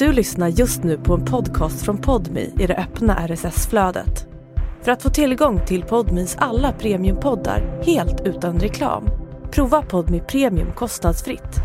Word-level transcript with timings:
Du 0.00 0.12
lyssnar 0.12 0.48
just 0.48 0.82
nu 0.82 0.98
på 0.98 1.14
en 1.14 1.24
podcast 1.24 1.84
från 1.84 1.98
Podmi 1.98 2.52
i 2.58 2.66
det 2.66 2.76
öppna 2.76 3.28
RSS-flödet. 3.28 4.26
För 4.82 4.92
att 4.92 5.02
få 5.02 5.10
tillgång 5.10 5.66
till 5.66 5.82
Podmis 5.82 6.36
alla 6.38 6.72
premiumpoddar 6.72 7.82
helt 7.86 8.20
utan 8.20 8.60
reklam, 8.60 9.04
prova 9.50 9.82
Podmi 9.82 10.20
Premium 10.20 10.72
kostnadsfritt. 10.72 11.56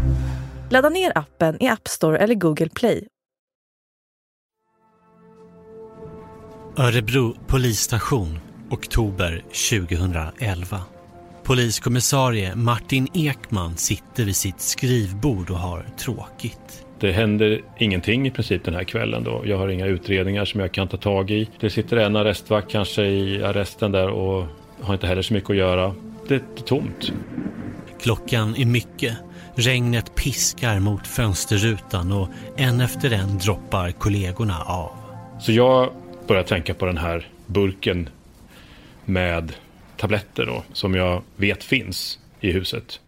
Ladda 0.69 0.89
ner 0.89 1.17
appen 1.17 1.63
i 1.63 1.67
App 1.67 1.87
Store 1.87 2.17
eller 2.17 2.35
Google 2.35 2.69
Play. 2.69 3.07
Örebro 6.77 7.35
polisstation, 7.47 8.39
oktober 8.69 9.43
2011. 9.71 10.81
Poliskommissarie 11.43 12.55
Martin 12.55 13.07
Ekman 13.13 13.77
sitter 13.77 14.25
vid 14.25 14.35
sitt 14.35 14.61
skrivbord 14.61 15.49
och 15.49 15.59
har 15.59 15.85
tråkigt. 15.97 16.84
Det 16.99 17.11
händer 17.11 17.61
ingenting 17.77 18.27
i 18.27 18.31
princip 18.31 18.63
den 18.63 18.73
här 18.73 18.83
kvällen 18.83 19.23
då. 19.23 19.41
Jag 19.45 19.57
har 19.57 19.67
inga 19.67 19.85
utredningar 19.85 20.45
som 20.45 20.59
jag 20.59 20.71
kan 20.71 20.87
ta 20.87 20.97
tag 20.97 21.31
i. 21.31 21.49
Det 21.59 21.69
sitter 21.69 21.97
en 21.97 22.15
arrestvakt 22.15 22.71
kanske 22.71 23.05
i 23.05 23.43
arresten 23.43 23.91
där 23.91 24.09
och 24.09 24.45
har 24.81 24.93
inte 24.93 25.07
heller 25.07 25.21
så 25.21 25.33
mycket 25.33 25.49
att 25.49 25.55
göra. 25.55 25.95
Det 26.27 26.35
är 26.35 26.63
tomt. 26.65 27.11
Klockan 28.01 28.55
är 28.55 28.65
mycket. 28.65 29.17
Regnet 29.55 30.15
piskar 30.15 30.79
mot 30.79 31.07
fönsterrutan 31.07 32.11
och 32.11 32.29
en 32.57 32.81
efter 32.81 33.13
en 33.13 33.37
droppar 33.37 33.91
kollegorna 33.91 34.61
av. 34.61 34.91
Så 35.39 35.51
jag 35.51 35.89
börjar 36.27 36.43
tänka 36.43 36.73
på 36.73 36.85
den 36.85 36.97
här 36.97 37.27
burken 37.45 38.09
med 39.05 39.53
tabletter 39.97 40.45
då, 40.45 40.63
som 40.73 40.95
jag 40.95 41.23
vet 41.35 41.63
finns 41.63 42.19
i 42.39 42.51
huset. 42.51 42.99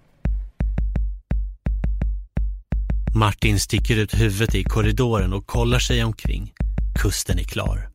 Martin 3.18 3.60
sticker 3.60 3.98
ut 3.98 4.14
huvudet 4.14 4.56
i 4.56 4.64
korridoren 4.64 5.34
och 5.34 5.48
kollar 5.48 5.80
sig 5.80 6.04
omkring. 6.04 6.54
Kusten 7.00 7.40
är 7.40 7.44
klar. 7.44 7.90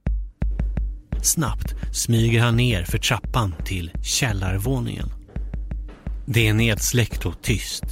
Snabbt 1.23 1.75
smyger 1.93 2.41
han 2.41 2.57
ner 2.57 2.85
för 2.85 2.99
trappan 2.99 3.55
till 3.65 3.91
källarvåningen. 4.05 5.09
Det 6.27 6.49
är 6.49 6.55
nedsläckt 6.55 7.27
och 7.27 7.43
tyst. 7.43 7.85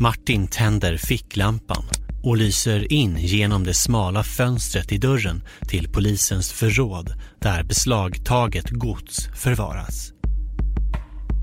Martin 0.00 0.48
tänder 0.48 0.96
ficklampan 0.96 1.84
och 2.22 2.36
lyser 2.36 2.92
in 2.92 3.16
genom 3.18 3.64
det 3.64 3.74
smala 3.74 4.22
fönstret 4.22 4.92
i 4.92 4.98
dörren 4.98 5.42
till 5.68 5.92
polisens 5.92 6.52
förråd 6.52 7.12
där 7.40 7.62
beslagtaget 7.62 8.70
gods 8.70 9.28
förvaras. 9.34 10.15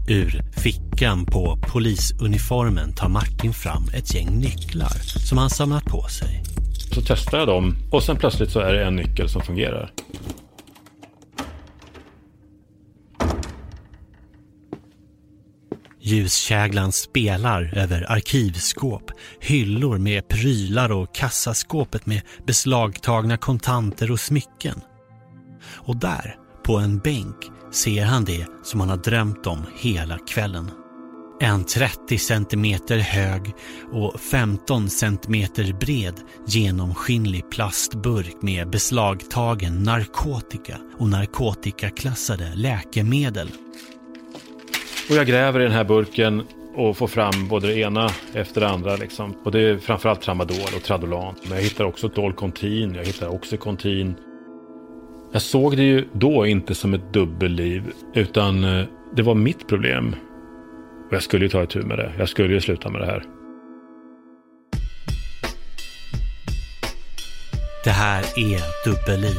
Ur 0.07 0.41
fickan 0.51 1.25
på 1.25 1.57
polisuniformen 1.61 2.93
tar 2.93 3.09
Martin 3.09 3.53
fram 3.53 3.83
ett 3.93 4.15
gäng 4.15 4.39
nycklar 4.39 5.19
som 5.27 5.37
han 5.37 5.49
samlat 5.49 5.85
på 5.85 6.07
sig. 6.07 6.43
Så 6.93 7.01
testar 7.01 7.37
jag 7.37 7.47
dem 7.47 7.75
och 7.91 8.03
sen 8.03 8.17
plötsligt 8.17 8.51
så 8.51 8.59
är 8.59 8.73
det 8.73 8.85
en 8.85 8.95
nyckel 8.95 9.29
som 9.29 9.41
fungerar. 9.41 9.91
Ljuskäglan 16.01 16.91
spelar 16.91 17.77
över 17.77 18.11
arkivskåp, 18.11 19.11
hyllor 19.41 19.97
med 19.97 20.27
prylar 20.27 20.91
och 20.91 21.15
kassaskåpet 21.15 22.05
med 22.05 22.21
beslagtagna 22.45 23.37
kontanter 23.37 24.11
och 24.11 24.19
smycken. 24.19 24.81
Och 25.65 25.97
där, 25.97 26.35
på 26.63 26.77
en 26.77 26.99
bänk, 26.99 27.35
ser 27.73 28.05
han 28.05 28.25
det 28.25 28.45
som 28.63 28.79
han 28.79 28.89
har 28.89 28.97
drömt 28.97 29.47
om 29.47 29.65
hela 29.75 30.17
kvällen. 30.17 30.71
En 31.39 31.63
30 31.63 32.17
centimeter 32.17 32.97
hög 32.97 33.53
och 33.91 34.19
15 34.19 34.89
centimeter 34.89 35.73
bred 35.73 36.13
genomskinlig 36.47 37.49
plastburk 37.49 38.41
med 38.41 38.69
beslagtagen 38.69 39.83
narkotika 39.83 40.77
och 40.97 41.09
narkotikaklassade 41.09 42.51
läkemedel. 42.55 43.49
Och 45.09 45.15
jag 45.15 45.27
gräver 45.27 45.59
i 45.59 45.63
den 45.63 45.71
här 45.71 45.83
burken 45.83 46.43
och 46.75 46.97
får 46.97 47.07
fram 47.07 47.47
både 47.47 47.67
det 47.67 47.79
ena 47.79 48.09
efter 48.33 48.61
det 48.61 48.69
andra. 48.69 48.95
Liksom. 48.95 49.35
Och 49.43 49.51
det 49.51 49.61
är 49.61 49.77
framförallt 49.77 50.21
tramadol 50.21 50.69
och 50.75 50.83
tradolan. 50.83 51.35
Men 51.43 51.57
jag 51.57 51.63
hittar 51.63 51.85
också 51.85 52.07
Dolcontin, 52.07 52.95
jag 52.95 53.05
hittar 53.05 53.27
Oxycontin. 53.27 54.15
Jag 55.33 55.41
såg 55.41 55.77
det 55.77 55.83
ju 55.83 56.07
då 56.13 56.45
inte 56.45 56.75
som 56.75 56.93
ett 56.93 57.13
dubbelliv, 57.13 57.83
utan 58.13 58.63
eh, 58.63 58.85
det 59.15 59.21
var 59.21 59.35
mitt 59.35 59.67
problem. 59.67 60.15
Och 61.07 61.13
jag 61.13 61.23
skulle 61.23 61.45
ju 61.45 61.49
ta 61.49 61.63
itu 61.63 61.81
med 61.81 61.97
det. 61.97 62.13
Jag 62.17 62.29
skulle 62.29 62.53
ju 62.53 62.61
sluta 62.61 62.89
med 62.89 63.01
det 63.01 63.05
här. 63.05 63.23
Det 67.83 67.89
här 67.89 68.21
är 68.21 68.61
Dubbelliv. 68.85 69.37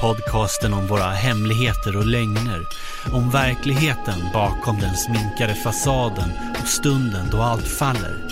Podcasten 0.00 0.74
om 0.74 0.86
våra 0.86 1.10
hemligheter 1.10 1.96
och 1.96 2.06
lögner. 2.06 2.60
Om 3.12 3.30
verkligheten 3.30 4.20
bakom 4.32 4.76
den 4.80 4.94
sminkade 4.94 5.54
fasaden 5.54 6.30
och 6.60 6.68
stunden 6.68 7.26
då 7.32 7.38
allt 7.38 7.68
faller. 7.68 8.28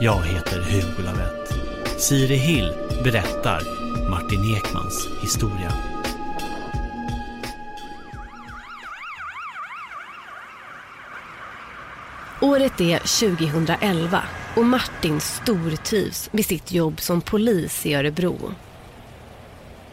Jag 0.00 0.22
heter 0.22 0.60
Hugo 0.60 1.02
Lavett. 1.04 1.54
Siri 1.98 2.36
Hill 2.36 2.72
berättar 3.04 3.60
Martin 4.10 4.56
Ekmans 4.56 5.08
historia. 5.22 5.89
Året 12.42 12.80
är 12.80 12.98
2011 12.98 14.22
och 14.56 14.64
Martin 14.64 15.20
stortrivs 15.20 16.32
med 16.32 16.44
sitt 16.44 16.72
jobb 16.72 17.00
som 17.00 17.20
polis 17.20 17.86
i 17.86 17.94
Örebro. 17.94 18.36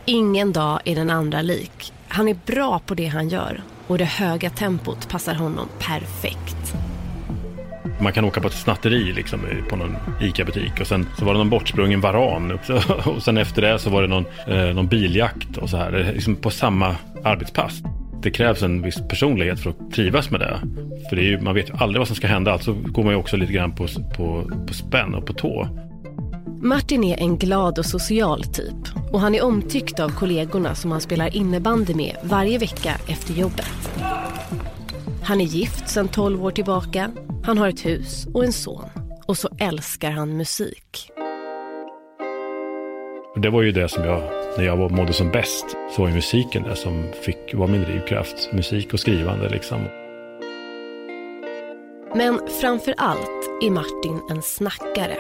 Ingen 0.06 0.52
dag 0.52 0.80
är 0.86 0.96
den 0.96 1.10
andra 1.10 1.42
lik. 1.42 1.94
Han 2.08 2.28
är 2.28 2.38
bra 2.46 2.80
på 2.80 2.94
det 2.94 3.06
han 3.06 3.30
gör 3.30 3.62
och 3.88 3.98
det 3.98 4.06
höga 4.06 4.50
tempot 4.50 5.10
passar 5.10 5.34
honom 5.34 5.68
perfekt. 5.80 6.74
Man 8.02 8.14
kan 8.14 8.26
åka 8.26 8.42
på 8.42 8.48
ett 8.48 8.54
snatteri 8.54 9.14
liksom, 9.14 9.40
på 9.70 9.76
någon 9.76 9.96
ICA-butik 10.22 10.80
och 10.82 10.88
sen 10.88 11.08
så 11.18 11.26
var 11.26 11.34
det 11.34 11.38
någon 11.38 11.50
bortsprungen 11.50 12.02
varan 12.02 12.52
och 13.06 13.24
sen 13.24 13.38
efter 13.38 13.62
det 13.62 13.80
så 13.80 13.90
var 13.90 14.02
det 14.02 14.08
någon, 14.08 14.26
eh, 14.48 14.76
någon 14.76 14.88
biljakt 14.88 15.58
och 15.58 15.70
så 15.70 15.78
här. 15.78 16.12
Liksom 16.14 16.36
på 16.36 16.50
samma 16.50 16.96
arbetspass. 17.24 17.82
Det 18.22 18.32
krävs 18.32 18.64
en 18.64 18.82
viss 18.82 19.02
personlighet 19.10 19.60
för 19.60 19.70
att 19.70 19.92
trivas 19.92 20.32
med 20.32 20.40
det. 20.40 20.60
För 21.10 21.16
det 21.16 21.22
är 21.22 21.26
ju, 21.26 21.42
man 21.42 21.56
vet 21.56 21.70
ju 21.70 21.74
aldrig 21.74 22.00
vad 22.00 22.08
som 22.08 22.16
ska 22.16 22.28
hända. 22.28 22.52
Alltså 22.52 22.74
går 22.74 23.04
man 23.04 23.14
ju 23.14 23.20
också 23.20 23.38
lite 23.38 23.54
grann 23.54 23.76
på, 23.76 23.88
på, 24.18 24.52
på 24.68 24.74
spänn 24.74 25.16
och 25.16 25.26
på 25.26 25.34
tå. 25.34 25.68
Martin 26.62 27.04
är 27.04 27.18
en 27.18 27.38
glad 27.38 27.80
och 27.80 27.86
social 27.86 28.44
typ 28.44 28.76
och 29.12 29.20
han 29.20 29.36
är 29.36 29.44
omtyckt 29.44 30.00
av 30.00 30.10
kollegorna 30.10 30.76
som 30.76 30.92
han 30.92 31.02
spelar 31.02 31.36
innebandy 31.36 31.94
med 31.94 32.16
varje 32.24 32.58
vecka 32.58 32.94
efter 33.08 33.34
jobbet. 33.34 33.92
Han 35.24 35.42
är 35.42 35.46
gift 35.46 35.90
sedan 35.90 36.08
12 36.08 36.46
år 36.46 36.52
tillbaka, 36.52 37.12
han 37.44 37.58
har 37.58 37.70
ett 37.70 37.86
hus 37.86 38.28
och 38.34 38.46
en 38.46 38.54
son 38.54 38.90
och 39.26 39.38
så 39.38 39.50
älskar 39.60 40.12
han 40.12 40.38
musik. 40.38 41.12
Det 43.42 43.50
var 43.50 43.62
ju 43.62 43.72
det 43.72 43.90
som 43.90 44.04
jag, 44.04 44.22
när 44.58 44.66
jag 44.66 44.92
mådde 44.92 45.14
som 45.14 45.32
bäst, 45.32 45.66
så 45.96 46.02
var 46.02 46.10
ju 46.10 46.16
musiken 46.16 46.64
det 46.64 46.76
som 46.76 47.04
fick 47.22 47.54
vara 47.54 47.68
min 47.68 47.84
drivkraft. 47.84 48.50
Musik 48.54 48.94
och 48.94 49.00
skrivande 49.00 49.50
liksom. 49.50 49.78
Men 52.16 52.40
framför 52.62 52.94
allt 52.98 53.50
är 53.64 53.72
Martin 53.72 54.22
en 54.30 54.42
snackare. 54.42 55.18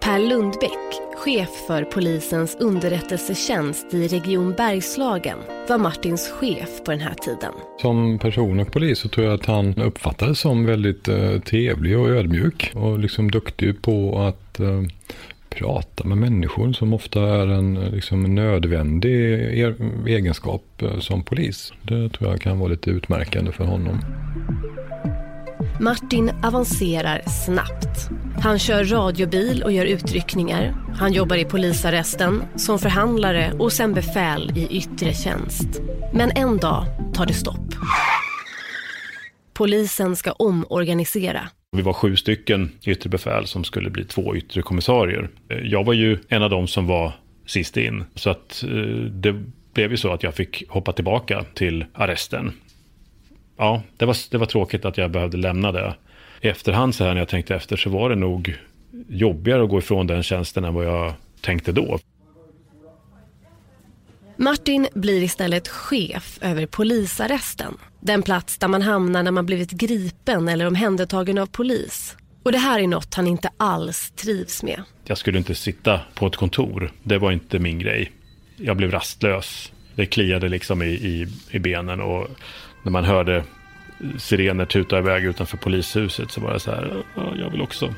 Per 0.00 0.18
Lundbäck, 0.18 1.16
chef 1.16 1.48
för 1.66 1.84
polisens 1.84 2.56
underrättelsetjänst 2.60 3.94
i 3.94 4.08
Region 4.08 4.54
Bergslagen, 4.56 5.38
var 5.68 5.78
Martins 5.78 6.28
chef 6.28 6.84
på 6.84 6.90
den 6.90 7.00
här 7.00 7.14
tiden. 7.14 7.52
Som 7.80 8.18
person 8.18 8.60
och 8.60 8.72
polis 8.72 8.98
så 8.98 9.08
tror 9.08 9.26
jag 9.26 9.34
att 9.34 9.46
han 9.46 9.74
uppfattades 9.82 10.38
som 10.38 10.66
väldigt 10.66 11.08
eh, 11.08 11.40
trevlig 11.40 11.98
och 11.98 12.08
ödmjuk 12.08 12.72
och 12.74 12.98
liksom 12.98 13.30
duktig 13.30 13.82
på 13.82 14.18
att 14.18 14.60
eh, 14.60 14.82
prata 15.58 16.04
med 16.04 16.18
människor 16.18 16.72
som 16.72 16.94
ofta 16.94 17.20
är 17.20 17.46
en 17.46 17.74
liksom, 17.74 18.34
nödvändig 18.34 19.14
er, 19.58 19.76
egenskap 20.06 20.82
eh, 20.82 20.98
som 20.98 21.22
polis. 21.22 21.72
Det 21.82 22.08
tror 22.08 22.30
jag 22.30 22.40
kan 22.40 22.58
vara 22.58 22.68
lite 22.68 22.90
utmärkande 22.90 23.52
för 23.52 23.64
honom. 23.64 24.00
Martin 25.80 26.30
avancerar 26.42 27.22
snabbt. 27.44 28.08
Han 28.42 28.58
kör 28.58 28.84
radiobil 28.84 29.62
och 29.62 29.72
gör 29.72 29.84
utryckningar. 29.84 30.74
Han 30.98 31.12
jobbar 31.12 31.36
i 31.36 31.44
polisarresten, 31.44 32.42
som 32.56 32.78
förhandlare 32.78 33.52
och 33.58 33.72
sen 33.72 33.94
befäl 33.94 34.52
i 34.56 34.66
yttre 34.76 35.12
tjänst. 35.12 35.80
Men 36.12 36.30
en 36.34 36.56
dag 36.56 36.86
tar 37.14 37.26
det 37.26 37.34
stopp. 37.34 37.74
Polisen 39.54 40.16
ska 40.16 40.32
omorganisera. 40.32 41.48
Vi 41.74 41.82
var 41.82 41.92
sju 41.92 42.16
stycken 42.16 42.70
yttre 42.84 43.10
befäl 43.10 43.46
som 43.46 43.64
skulle 43.64 43.90
bli 43.90 44.04
två 44.04 44.36
yttre 44.36 44.62
kommissarier. 44.62 45.28
Eh, 45.48 45.58
jag 45.58 45.84
var 45.84 45.92
ju 45.92 46.18
en 46.28 46.42
av 46.42 46.50
dem 46.50 46.66
som 46.66 46.86
var 46.86 47.12
sist 47.46 47.76
in. 47.76 48.04
Så 48.14 48.30
att 48.30 48.62
eh, 48.62 48.70
det 49.10 49.42
blev 49.74 49.90
ju 49.90 49.96
så 49.96 50.12
att 50.12 50.22
jag 50.22 50.34
fick 50.34 50.64
hoppa 50.68 50.92
tillbaka 50.92 51.44
till 51.54 51.84
arresten. 51.92 52.52
Ja, 53.56 53.82
det 53.96 54.04
var, 54.04 54.16
det 54.30 54.38
var 54.38 54.46
tråkigt 54.46 54.84
att 54.84 54.98
jag 54.98 55.10
behövde 55.10 55.36
lämna 55.36 55.72
det. 55.72 55.94
I 56.40 56.48
efterhand 56.48 56.94
så 56.94 57.04
här 57.04 57.14
när 57.14 57.20
jag 57.20 57.28
tänkte 57.28 57.54
efter 57.54 57.76
så 57.76 57.90
var 57.90 58.10
det 58.10 58.16
nog 58.16 58.56
jobbigare 59.08 59.62
att 59.62 59.70
gå 59.70 59.78
ifrån 59.78 60.06
den 60.06 60.22
tjänsten 60.22 60.64
än 60.64 60.74
vad 60.74 60.84
jag 60.84 61.12
tänkte 61.40 61.72
då. 61.72 61.98
Martin 64.36 64.88
blir 64.94 65.22
istället 65.22 65.68
chef 65.68 66.38
över 66.42 66.66
polisarresten. 66.66 67.74
Den 68.00 68.22
plats 68.22 68.58
där 68.58 68.68
man 68.68 68.82
hamnar 68.82 69.22
när 69.22 69.30
man 69.30 69.46
blivit 69.46 69.70
gripen 69.70 70.48
eller 70.48 70.66
omhändertagen 70.66 71.38
av 71.38 71.46
polis. 71.46 72.16
Och 72.42 72.52
det 72.52 72.58
här 72.58 72.80
är 72.80 72.86
något 72.86 73.14
han 73.14 73.26
inte 73.26 73.50
alls 73.56 74.10
trivs 74.10 74.62
med. 74.62 74.82
Jag 75.04 75.18
skulle 75.18 75.38
inte 75.38 75.54
sitta 75.54 76.00
på 76.14 76.26
ett 76.26 76.36
kontor. 76.36 76.92
Det 77.02 77.18
var 77.18 77.32
inte 77.32 77.58
min 77.58 77.78
grej. 77.78 78.12
Jag 78.56 78.76
blev 78.76 78.90
rastlös. 78.90 79.72
Det 79.94 80.06
kliade 80.06 80.48
liksom 80.48 80.82
i, 80.82 80.86
i, 80.86 81.26
i 81.50 81.58
benen 81.58 82.00
och 82.00 82.28
när 82.82 82.92
man 82.92 83.04
hörde 83.04 83.44
sirener 84.18 84.66
tuta 84.66 84.98
iväg 84.98 85.24
utanför 85.24 85.56
polishuset 85.56 86.30
så 86.30 86.40
var 86.40 86.52
det 86.52 86.60
så 86.60 86.70
här, 86.70 87.02
jag 87.38 87.50
vill 87.50 87.62
också. 87.62 87.94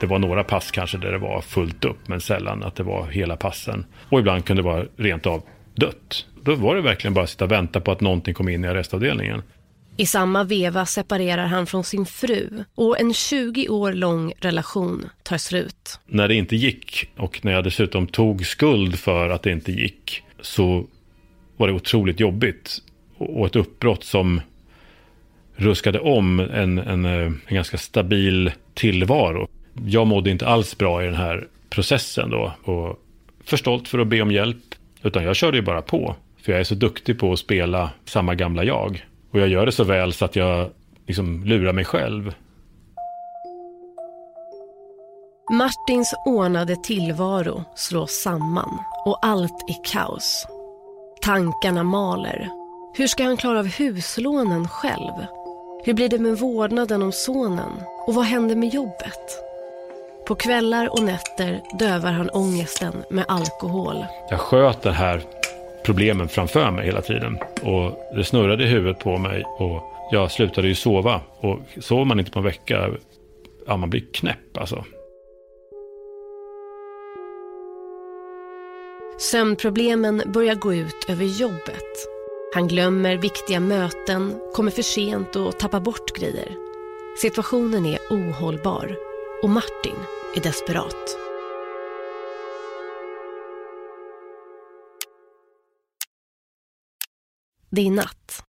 Det 0.00 0.06
var 0.06 0.18
några 0.18 0.44
pass 0.44 0.70
kanske 0.70 0.98
där 0.98 1.12
det 1.12 1.18
var 1.18 1.40
fullt 1.40 1.84
upp, 1.84 2.08
men 2.08 2.20
sällan 2.20 2.62
att 2.62 2.76
det 2.76 2.82
var 2.82 3.06
hela 3.06 3.36
passen. 3.36 3.86
Och 4.08 4.18
ibland 4.18 4.44
kunde 4.44 4.62
det 4.62 4.68
vara 4.68 4.84
rent 4.96 5.26
av 5.26 5.42
dött. 5.78 6.26
Då 6.42 6.54
var 6.54 6.76
det 6.76 6.82
verkligen 6.82 7.14
bara 7.14 7.24
att 7.24 7.30
sitta 7.30 7.44
och 7.44 7.52
vänta 7.52 7.80
på 7.80 7.92
att 7.92 8.00
någonting 8.00 8.34
kom 8.34 8.48
in 8.48 8.64
i 8.64 8.68
arrestavdelningen. 8.68 9.42
I 9.96 10.06
samma 10.06 10.44
veva 10.44 10.86
separerar 10.86 11.46
han 11.46 11.66
från 11.66 11.84
sin 11.84 12.06
fru 12.06 12.64
och 12.74 13.00
en 13.00 13.14
20 13.14 13.68
år 13.68 13.92
lång 13.92 14.32
relation 14.40 15.08
tar 15.22 15.38
slut. 15.38 16.00
När 16.06 16.28
det 16.28 16.34
inte 16.34 16.56
gick 16.56 17.10
och 17.16 17.44
när 17.44 17.52
jag 17.52 17.64
dessutom 17.64 18.06
tog 18.06 18.46
skuld 18.46 18.98
för 18.98 19.30
att 19.30 19.42
det 19.42 19.50
inte 19.50 19.72
gick 19.72 20.22
så 20.40 20.86
var 21.56 21.68
det 21.68 21.74
otroligt 21.74 22.20
jobbigt. 22.20 22.78
Och 23.16 23.46
ett 23.46 23.56
uppbrott 23.56 24.04
som 24.04 24.40
ruskade 25.56 26.00
om 26.00 26.40
en, 26.40 26.78
en, 26.78 27.04
en 27.04 27.40
ganska 27.48 27.78
stabil 27.78 28.52
tillvaro. 28.74 29.48
Jag 29.86 30.06
mådde 30.06 30.30
inte 30.30 30.46
alls 30.46 30.78
bra 30.78 31.02
i 31.02 31.06
den 31.06 31.14
här 31.14 31.46
processen 31.70 32.30
då 32.30 32.52
och 32.62 33.02
för 33.44 33.56
stolt 33.56 33.88
för 33.88 33.98
att 33.98 34.08
be 34.08 34.22
om 34.22 34.32
hjälp. 34.32 34.74
Utan 35.02 35.24
jag 35.24 35.36
körde 35.36 35.56
ju 35.56 35.62
bara 35.62 35.82
på. 35.82 36.16
För 36.42 36.52
jag 36.52 36.60
är 36.60 36.64
så 36.64 36.74
duktig 36.74 37.18
på 37.18 37.32
att 37.32 37.38
spela 37.38 37.90
samma 38.04 38.34
gamla 38.34 38.64
jag. 38.64 39.06
Och 39.32 39.40
jag 39.40 39.48
gör 39.48 39.66
det 39.66 39.72
så 39.72 39.84
väl 39.84 40.12
så 40.12 40.24
att 40.24 40.36
jag 40.36 40.70
liksom 41.06 41.44
lurar 41.44 41.72
mig 41.72 41.84
själv. 41.84 42.34
Martins 45.50 46.14
ordnade 46.26 46.76
tillvaro 46.76 47.64
slås 47.74 48.10
samman 48.10 48.78
och 49.04 49.18
allt 49.22 49.64
är 49.68 49.84
kaos. 49.92 50.46
Tankarna 51.22 51.82
maler. 51.82 52.48
Hur 52.94 53.06
ska 53.06 53.24
han 53.24 53.36
klara 53.36 53.58
av 53.58 53.66
huslånen 53.66 54.68
själv? 54.68 55.12
Hur 55.84 55.94
blir 55.94 56.08
det 56.08 56.18
med 56.18 56.38
vårdnaden 56.38 57.02
om 57.02 57.12
sonen? 57.12 57.70
Och 58.06 58.14
vad 58.14 58.24
händer 58.24 58.56
med 58.56 58.74
jobbet? 58.74 59.47
På 60.28 60.34
kvällar 60.34 60.92
och 60.92 61.02
nätter 61.02 61.60
dövar 61.78 62.12
han 62.12 62.30
ångesten 62.30 62.92
med 63.10 63.24
alkohol. 63.28 64.04
Jag 64.30 64.40
sköt 64.40 64.82
det 64.82 64.92
här 64.92 65.22
problemen 65.84 66.28
framför 66.28 66.70
mig 66.70 66.86
hela 66.86 67.02
tiden. 67.02 67.38
Och 67.62 68.14
det 68.16 68.24
snurrade 68.24 68.64
i 68.64 68.66
huvudet 68.66 68.98
på 68.98 69.18
mig 69.18 69.44
och 69.58 69.82
jag 70.12 70.30
slutade 70.30 70.68
ju 70.68 70.74
sova. 70.74 71.20
Och 71.40 71.58
sover 71.80 72.04
man 72.04 72.18
inte 72.18 72.30
på 72.30 72.38
en 72.38 72.44
vecka, 72.44 72.90
ja 73.66 73.76
man 73.76 73.90
blir 73.90 74.04
knäpp 74.12 74.56
alltså. 74.58 74.84
Sömnproblemen 79.18 80.22
börjar 80.26 80.54
gå 80.54 80.74
ut 80.74 81.06
över 81.08 81.24
jobbet. 81.24 81.94
Han 82.54 82.68
glömmer 82.68 83.16
viktiga 83.16 83.60
möten, 83.60 84.40
kommer 84.54 84.70
för 84.70 84.82
sent 84.82 85.36
och 85.36 85.58
tappar 85.58 85.80
bort 85.80 86.18
grejer. 86.18 86.48
Situationen 87.22 87.86
är 87.86 87.98
ohållbar 88.10 89.07
och 89.42 89.50
Martin 89.50 89.96
är 90.36 90.40
desperat. 90.40 91.18
Det 97.70 97.86
är 97.86 97.90
natt. 97.90 98.44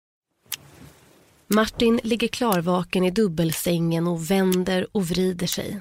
Martin 1.47 1.99
ligger 2.03 2.27
klarvaken 2.27 3.03
i 3.03 3.11
dubbelsängen 3.11 4.07
och 4.07 4.31
vänder 4.31 4.87
och 4.91 5.05
vrider 5.05 5.47
sig. 5.47 5.79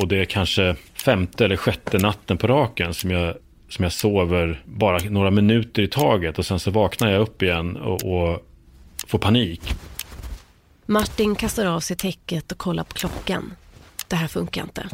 Och 0.00 0.08
det 0.08 0.20
är 0.20 0.24
kanske 0.24 0.76
femte 0.94 1.44
eller 1.44 1.56
sjätte 1.56 1.98
natten 1.98 2.38
på 2.38 2.46
raken 2.46 2.94
som 2.94 3.10
jag, 3.10 3.34
som 3.68 3.82
jag 3.82 3.92
sover 3.92 4.62
bara 4.64 4.98
några 4.98 5.30
minuter 5.30 5.82
i 5.82 5.88
taget. 5.88 6.38
Och 6.38 6.46
sen 6.46 6.60
så 6.60 6.70
vaknar 6.70 7.10
jag 7.10 7.20
upp 7.20 7.42
igen 7.42 7.76
och, 7.76 8.04
och 8.04 8.46
får 9.06 9.18
panik. 9.18 9.74
Martin 10.86 11.34
kastar 11.34 11.66
av 11.66 11.80
sig 11.80 11.96
täcket 11.96 12.52
och 12.52 12.58
kollar 12.58 12.84
på 12.84 12.94
klockan. 12.94 13.54
Det 14.08 14.16
här 14.16 14.28
funkar 14.28 14.62
inte. 14.62 14.88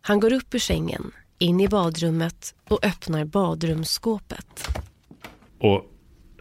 Han 0.00 0.20
går 0.20 0.32
upp 0.32 0.54
ur 0.54 0.58
sängen, 0.58 1.10
in 1.38 1.60
i 1.60 1.68
badrummet 1.68 2.54
och 2.68 2.84
öppnar 2.84 3.24
badrumsskåpet. 3.24 4.68
Och 5.58 5.84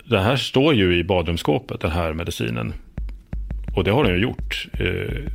det 0.09 0.19
här 0.19 0.35
står 0.35 0.73
ju 0.73 0.99
i 0.99 1.03
badrumsskåpet, 1.03 1.81
den 1.81 1.91
här 1.91 2.13
medicinen. 2.13 2.73
Och 3.75 3.83
det 3.83 3.91
har 3.91 4.03
den 4.03 4.13
ju 4.13 4.21
gjort 4.21 4.67
eh, 4.73 5.31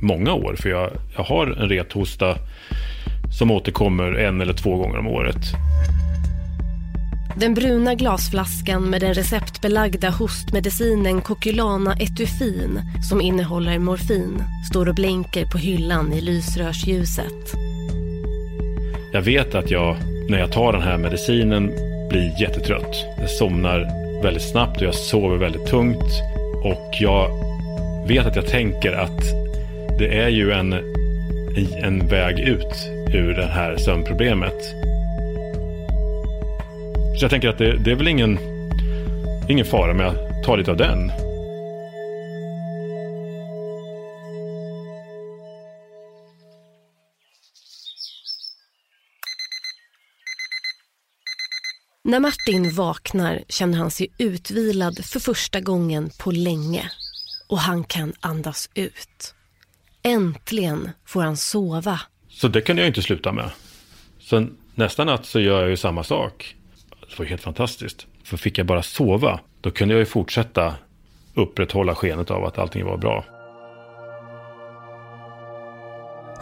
många 0.00 0.32
år. 0.32 0.56
För 0.58 0.68
jag, 0.68 0.90
jag 1.16 1.24
har 1.24 1.46
en 1.46 1.68
rethosta 1.68 2.36
som 3.38 3.50
återkommer 3.50 4.12
en 4.12 4.40
eller 4.40 4.52
två 4.52 4.76
gånger 4.76 4.98
om 4.98 5.06
året. 5.06 5.36
Den 7.40 7.54
bruna 7.54 7.94
glasflaskan 7.94 8.90
med 8.90 9.00
den 9.00 9.14
receptbelagda 9.14 10.10
hostmedicinen 10.10 11.20
Coculana 11.20 11.96
Etufin 12.00 12.80
som 13.08 13.20
innehåller 13.20 13.78
morfin 13.78 14.42
står 14.70 14.88
och 14.88 14.94
blänker 14.94 15.46
på 15.46 15.58
hyllan 15.58 16.12
i 16.12 16.20
lysrörsljuset. 16.20 17.54
Jag 19.12 19.22
vet 19.22 19.54
att 19.54 19.70
jag, 19.70 19.96
när 20.28 20.38
jag 20.38 20.52
tar 20.52 20.72
den 20.72 20.82
här 20.82 20.98
medicinen, 20.98 21.66
blir 22.08 22.40
jättetrött. 22.40 23.04
Jag 23.18 23.30
somnar 23.30 23.80
väldigt 24.22 24.50
snabbt 24.50 24.76
och 24.76 24.86
jag 24.86 24.94
sover 24.94 25.36
väldigt 25.36 25.66
tungt. 25.66 26.22
Och 26.64 26.90
jag 27.00 27.28
vet 28.08 28.26
att 28.26 28.36
jag 28.36 28.46
tänker 28.46 28.92
att 28.92 29.22
det 29.98 30.18
är 30.18 30.28
ju 30.28 30.52
en, 30.52 30.72
en 31.82 32.08
väg 32.08 32.38
ut 32.38 32.88
ur 33.14 33.34
det 33.34 33.46
här 33.46 33.76
sömnproblemet. 33.76 34.74
Så 37.18 37.24
jag 37.24 37.30
tänker 37.30 37.48
att 37.48 37.58
det, 37.58 37.78
det 37.78 37.90
är 37.90 37.94
väl 37.94 38.08
ingen, 38.08 38.38
ingen 39.48 39.66
fara 39.66 39.94
med 39.94 40.06
att 40.06 40.44
ta 40.44 40.56
lite 40.56 40.70
av 40.70 40.76
den. 40.76 41.12
När 52.04 52.20
Martin 52.20 52.74
vaknar 52.74 53.44
känner 53.48 53.78
han 53.78 53.90
sig 53.90 54.08
utvilad 54.18 55.04
för 55.04 55.20
första 55.20 55.60
gången 55.60 56.10
på 56.18 56.30
länge 56.30 56.90
och 57.48 57.58
han 57.58 57.84
kan 57.84 58.12
andas 58.20 58.70
ut. 58.74 59.34
Äntligen 60.02 60.90
får 61.06 61.22
han 61.22 61.36
sova. 61.36 62.00
Så 62.28 62.48
det 62.48 62.60
kan 62.60 62.78
jag 62.78 62.86
inte 62.86 63.02
sluta 63.02 63.32
med. 63.32 63.50
Så 64.20 64.48
nästa 64.74 65.04
natt 65.04 65.26
så 65.26 65.40
gör 65.40 65.60
jag 65.60 65.70
ju 65.70 65.76
samma 65.76 66.04
sak. 66.04 66.55
Det 67.10 67.18
var 67.18 67.26
helt 67.26 67.42
fantastiskt. 67.42 68.06
För 68.24 68.36
fick 68.36 68.58
jag 68.58 68.66
bara 68.66 68.82
sova, 68.82 69.40
då 69.60 69.70
kunde 69.70 69.94
jag 69.94 69.98
ju 69.98 70.06
fortsätta 70.06 70.74
upprätthålla 71.34 71.94
skenet 71.94 72.30
av 72.30 72.44
att 72.44 72.58
allting 72.58 72.84
var 72.84 72.96
bra. 72.96 73.24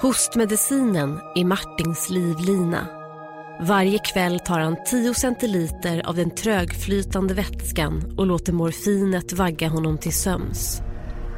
Hostmedicinen 0.00 1.20
är 1.34 1.44
Martins 1.44 2.10
livlina 2.10 3.04
varje 3.60 3.98
kväll 3.98 4.40
tar 4.40 4.60
han 4.60 4.76
10 4.84 5.14
centiliter 5.14 6.06
av 6.06 6.14
den 6.16 6.30
trögflytande 6.30 7.34
vätskan 7.34 8.14
och 8.16 8.26
låter 8.26 8.52
morfinet 8.52 9.32
vagga 9.32 9.68
honom 9.68 9.98
till 9.98 10.12
sömns. 10.12 10.82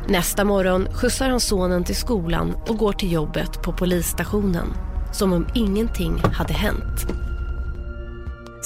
Nästa 0.09 0.45
morgon 0.45 0.87
skjutsar 0.93 1.31
han 1.31 1.41
sonen 1.41 1.85
till 1.85 1.97
skolan 1.97 2.57
och 2.69 2.77
går 2.77 2.93
till 2.93 3.13
jobbet 3.13 3.63
på 3.63 3.73
polisstationen. 3.73 4.67
Som 5.13 5.33
om 5.33 5.47
ingenting 5.55 6.19
hade 6.19 6.53
hänt. 6.53 7.07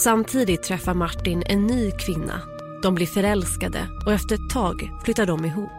Samtidigt 0.04 0.62
träffar 0.62 0.94
Martin 0.94 1.42
en 1.46 1.66
ny 1.66 1.90
kvinna. 1.90 2.40
De 2.82 2.94
blir 2.94 3.06
förälskade 3.06 3.78
och 4.06 4.12
efter 4.12 4.34
ett 4.34 4.50
tag 4.50 4.90
flyttar 5.04 5.26
de 5.26 5.44
ihop. 5.44 5.70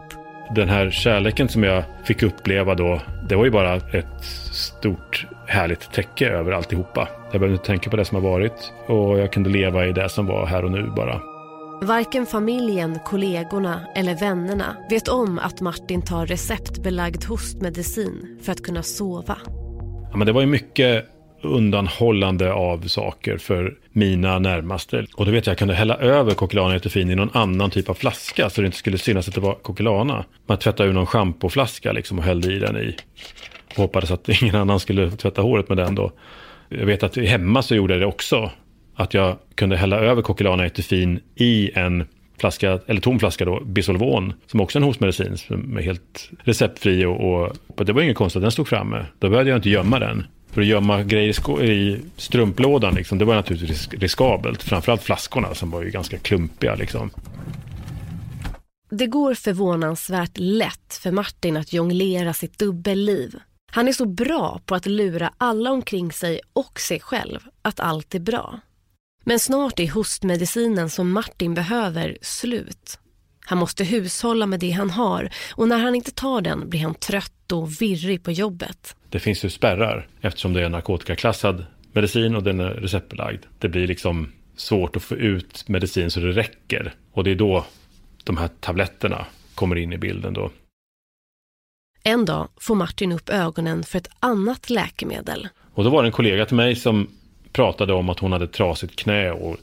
Den 0.55 0.69
här 0.69 0.91
kärleken 0.91 1.49
som 1.49 1.63
jag 1.63 1.83
fick 2.03 2.23
uppleva 2.23 2.75
då, 2.75 3.01
det 3.29 3.35
var 3.35 3.45
ju 3.45 3.51
bara 3.51 3.75
ett 3.75 4.23
stort 4.53 5.27
härligt 5.47 5.91
täcke 5.91 6.29
över 6.29 6.51
alltihopa. 6.51 7.07
Jag 7.31 7.41
behövde 7.41 7.53
inte 7.53 7.65
tänka 7.65 7.89
på 7.89 7.95
det 7.97 8.05
som 8.05 8.15
har 8.15 8.31
varit 8.31 8.73
och 8.87 9.19
jag 9.19 9.33
kunde 9.33 9.49
leva 9.49 9.87
i 9.87 9.91
det 9.91 10.09
som 10.09 10.25
var 10.25 10.45
här 10.45 10.65
och 10.65 10.71
nu 10.71 10.91
bara. 10.95 11.21
Varken 11.81 12.25
familjen, 12.25 12.99
kollegorna 13.05 13.81
eller 13.95 14.15
vännerna 14.15 14.75
vet 14.89 15.07
om 15.07 15.39
att 15.39 15.61
Martin 15.61 16.01
tar 16.01 16.25
receptbelagd 16.25 17.23
hostmedicin 17.23 18.39
för 18.43 18.51
att 18.51 18.63
kunna 18.63 18.83
sova. 18.83 19.37
Ja, 20.11 20.17
men 20.17 20.27
det 20.27 20.33
var 20.33 20.41
ju 20.41 20.47
mycket 20.47 21.05
undanhållande 21.41 22.53
av 22.53 22.87
saker 22.87 23.37
för 23.37 23.77
mina 23.91 24.39
närmaste. 24.39 25.05
Och 25.15 25.25
då 25.25 25.31
vet 25.31 25.45
jag, 25.45 25.51
jag 25.51 25.57
kunde 25.57 25.73
hälla 25.73 25.97
över 25.97 26.33
Coquelana 26.33 26.75
Etofin 26.75 27.09
i 27.09 27.15
någon 27.15 27.29
annan 27.33 27.69
typ 27.69 27.89
av 27.89 27.93
flaska 27.93 28.49
så 28.49 28.61
det 28.61 28.65
inte 28.65 28.77
skulle 28.77 28.97
synas 28.97 29.27
att 29.27 29.35
det 29.35 29.41
var 29.41 29.53
Coquelana. 29.53 30.25
Man 30.47 30.57
tvättade 30.57 30.89
ur 30.89 30.93
någon 30.93 31.05
schampoflaska 31.05 31.91
liksom 31.91 32.19
och 32.19 32.25
hällde 32.25 32.53
i 32.53 32.59
den 32.59 32.77
i. 32.77 32.95
Och 33.69 33.77
hoppades 33.77 34.11
att 34.11 34.29
ingen 34.41 34.55
annan 34.55 34.79
skulle 34.79 35.11
tvätta 35.11 35.41
håret 35.41 35.69
med 35.69 35.77
den 35.77 35.95
då. 35.95 36.11
Jag 36.69 36.85
vet 36.85 37.03
att 37.03 37.15
hemma 37.17 37.61
så 37.61 37.75
gjorde 37.75 37.93
jag 37.93 38.01
det 38.01 38.07
också. 38.07 38.51
att 38.95 39.13
jag 39.13 39.37
kunde 39.55 39.77
hälla 39.77 39.99
över 39.99 40.21
Coquelana 40.21 40.65
Etifin 40.65 41.19
i 41.35 41.71
en 41.75 42.05
flaska, 42.41 42.79
eller 42.87 43.01
tom 43.01 43.19
flaska 43.19 43.45
då, 43.45 43.59
Bisolvon, 43.65 44.33
som 44.47 44.61
också 44.61 44.77
är 44.77 44.81
en 44.81 44.85
hostmedicin 44.87 45.37
som 45.37 45.77
är 45.77 45.81
helt 45.81 46.29
receptfri 46.39 47.05
och, 47.05 47.43
och 47.77 47.85
det 47.85 47.93
var 47.93 48.01
inget 48.01 48.17
konstigt 48.17 48.37
att 48.39 48.43
den 48.43 48.51
stod 48.51 48.67
framme. 48.67 49.05
Då 49.19 49.29
behövde 49.29 49.51
jag 49.51 49.57
inte 49.57 49.69
gömma 49.69 49.99
den. 49.99 50.25
För 50.51 50.61
att 50.61 50.67
gömma 50.67 51.03
grejer 51.03 51.61
i 51.63 51.99
strumplådan, 52.17 52.95
liksom, 52.95 53.17
det 53.17 53.25
var 53.25 53.35
naturligtvis 53.35 53.89
riskabelt. 53.89 54.63
Framförallt 54.63 55.03
flaskorna 55.03 55.55
som 55.55 55.71
var 55.71 55.83
ju 55.83 55.89
ganska 55.89 56.17
klumpiga. 56.17 56.75
Liksom. 56.75 57.09
Det 58.89 59.07
går 59.07 59.33
förvånansvärt 59.33 60.31
lätt 60.33 60.93
för 61.01 61.11
Martin 61.11 61.57
att 61.57 61.73
jonglera 61.73 62.33
sitt 62.33 62.59
dubbelliv. 62.59 63.39
Han 63.71 63.87
är 63.87 63.93
så 63.93 64.05
bra 64.05 64.61
på 64.65 64.75
att 64.75 64.85
lura 64.85 65.33
alla 65.37 65.71
omkring 65.71 66.11
sig 66.11 66.39
och 66.53 66.79
sig 66.79 66.99
själv 66.99 67.39
att 67.61 67.79
allt 67.79 68.15
är 68.15 68.19
bra. 68.19 68.59
Men 69.23 69.39
snart 69.39 69.79
är 69.79 69.91
hostmedicinen 69.91 70.89
som 70.89 71.11
Martin 71.11 71.53
behöver 71.53 72.17
slut. 72.21 72.99
Han 73.51 73.57
måste 73.57 73.83
hushålla 73.83 74.45
med 74.45 74.59
det 74.59 74.71
han 74.71 74.89
har 74.89 75.29
och 75.55 75.67
när 75.67 75.77
han 75.77 75.95
inte 75.95 76.11
tar 76.11 76.41
den 76.41 76.69
blir 76.69 76.79
han 76.79 76.95
trött 76.95 77.51
och 77.51 77.81
virrig 77.81 78.23
på 78.23 78.31
jobbet. 78.31 78.95
Det 79.09 79.19
finns 79.19 79.45
ju 79.45 79.49
spärrar 79.49 80.07
eftersom 80.21 80.53
det 80.53 80.63
är 80.63 80.69
narkotikaklassad 80.69 81.65
medicin 81.91 82.35
och 82.35 82.43
den 82.43 82.59
är 82.59 82.69
receptbelagd. 82.69 83.45
Det 83.59 83.69
blir 83.69 83.87
liksom 83.87 84.31
svårt 84.55 84.95
att 84.95 85.03
få 85.03 85.15
ut 85.15 85.67
medicin 85.67 86.11
så 86.11 86.19
det 86.19 86.31
räcker 86.31 86.93
och 87.11 87.23
det 87.23 87.31
är 87.31 87.35
då 87.35 87.65
de 88.23 88.37
här 88.37 88.47
tabletterna 88.59 89.25
kommer 89.55 89.75
in 89.75 89.93
i 89.93 89.97
bilden 89.97 90.33
då. 90.33 90.51
En 92.03 92.25
dag 92.25 92.47
får 92.57 92.75
Martin 92.75 93.11
upp 93.11 93.29
ögonen 93.29 93.83
för 93.83 93.97
ett 93.97 94.09
annat 94.19 94.69
läkemedel. 94.69 95.47
Och 95.73 95.83
då 95.83 95.89
var 95.89 96.03
det 96.03 96.07
en 96.07 96.13
kollega 96.13 96.45
till 96.45 96.55
mig 96.55 96.75
som 96.75 97.07
pratade 97.53 97.93
om 97.93 98.09
att 98.09 98.19
hon 98.19 98.31
hade 98.31 98.47
trasigt 98.47 98.95
knä 98.95 99.31
och, 99.31 99.57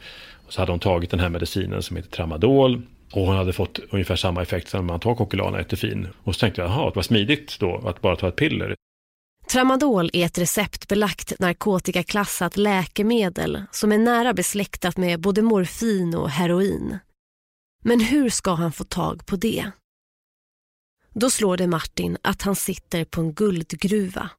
och 0.47 0.53
så 0.53 0.63
hade 0.63 0.73
hon 0.73 0.81
tagit 0.81 1.11
den 1.11 1.21
här 1.21 1.29
medicinen 1.29 1.83
som 1.83 1.97
heter 1.97 2.11
Tramadol 2.11 2.83
och 3.13 3.27
hon 3.27 3.37
hade 3.37 3.53
fått 3.53 3.79
ungefär 3.91 4.17
samma 4.17 4.43
effekt 4.43 4.69
som 4.69 4.87
när 4.87 4.93
man 4.93 5.01
tar 5.01 5.15
kokulana 5.15 5.61
Etefin. 5.61 6.09
Och 6.25 6.35
så 6.35 6.41
tänkte 6.41 6.61
jag, 6.61 6.71
jaha, 6.71 6.91
det 6.91 6.97
var 6.97 7.03
smidigt 7.03 7.59
då 7.61 7.89
att 7.89 8.01
bara 8.01 8.17
ta 8.17 8.29
ett 8.29 8.37
piller. 8.37 8.75
Tramadol 9.49 10.11
är 10.13 10.27
ett 10.27 10.39
receptbelagt 10.39 11.39
narkotikaklassat 11.39 12.57
läkemedel 12.57 13.63
som 13.71 13.93
är 13.93 13.99
nära 13.99 14.35
besläktat 14.35 14.97
med 14.97 15.21
både 15.21 15.43
morfin 15.43 16.15
och 16.15 16.31
heroin. 16.31 16.99
Men 17.85 18.01
hur 18.01 18.31
ska 18.31 18.51
han 18.51 18.73
få 18.73 18.85
tag 18.85 19.27
på 19.27 19.37
det? 19.37 19.71
Då 21.13 21.31
slår 21.31 21.57
det 21.57 21.67
Martin 21.67 22.17
att 22.23 22.43
han 22.43 22.57
sitter 22.57 23.05
på 23.05 23.21
en 23.21 23.33
guldgruva. 23.33 24.31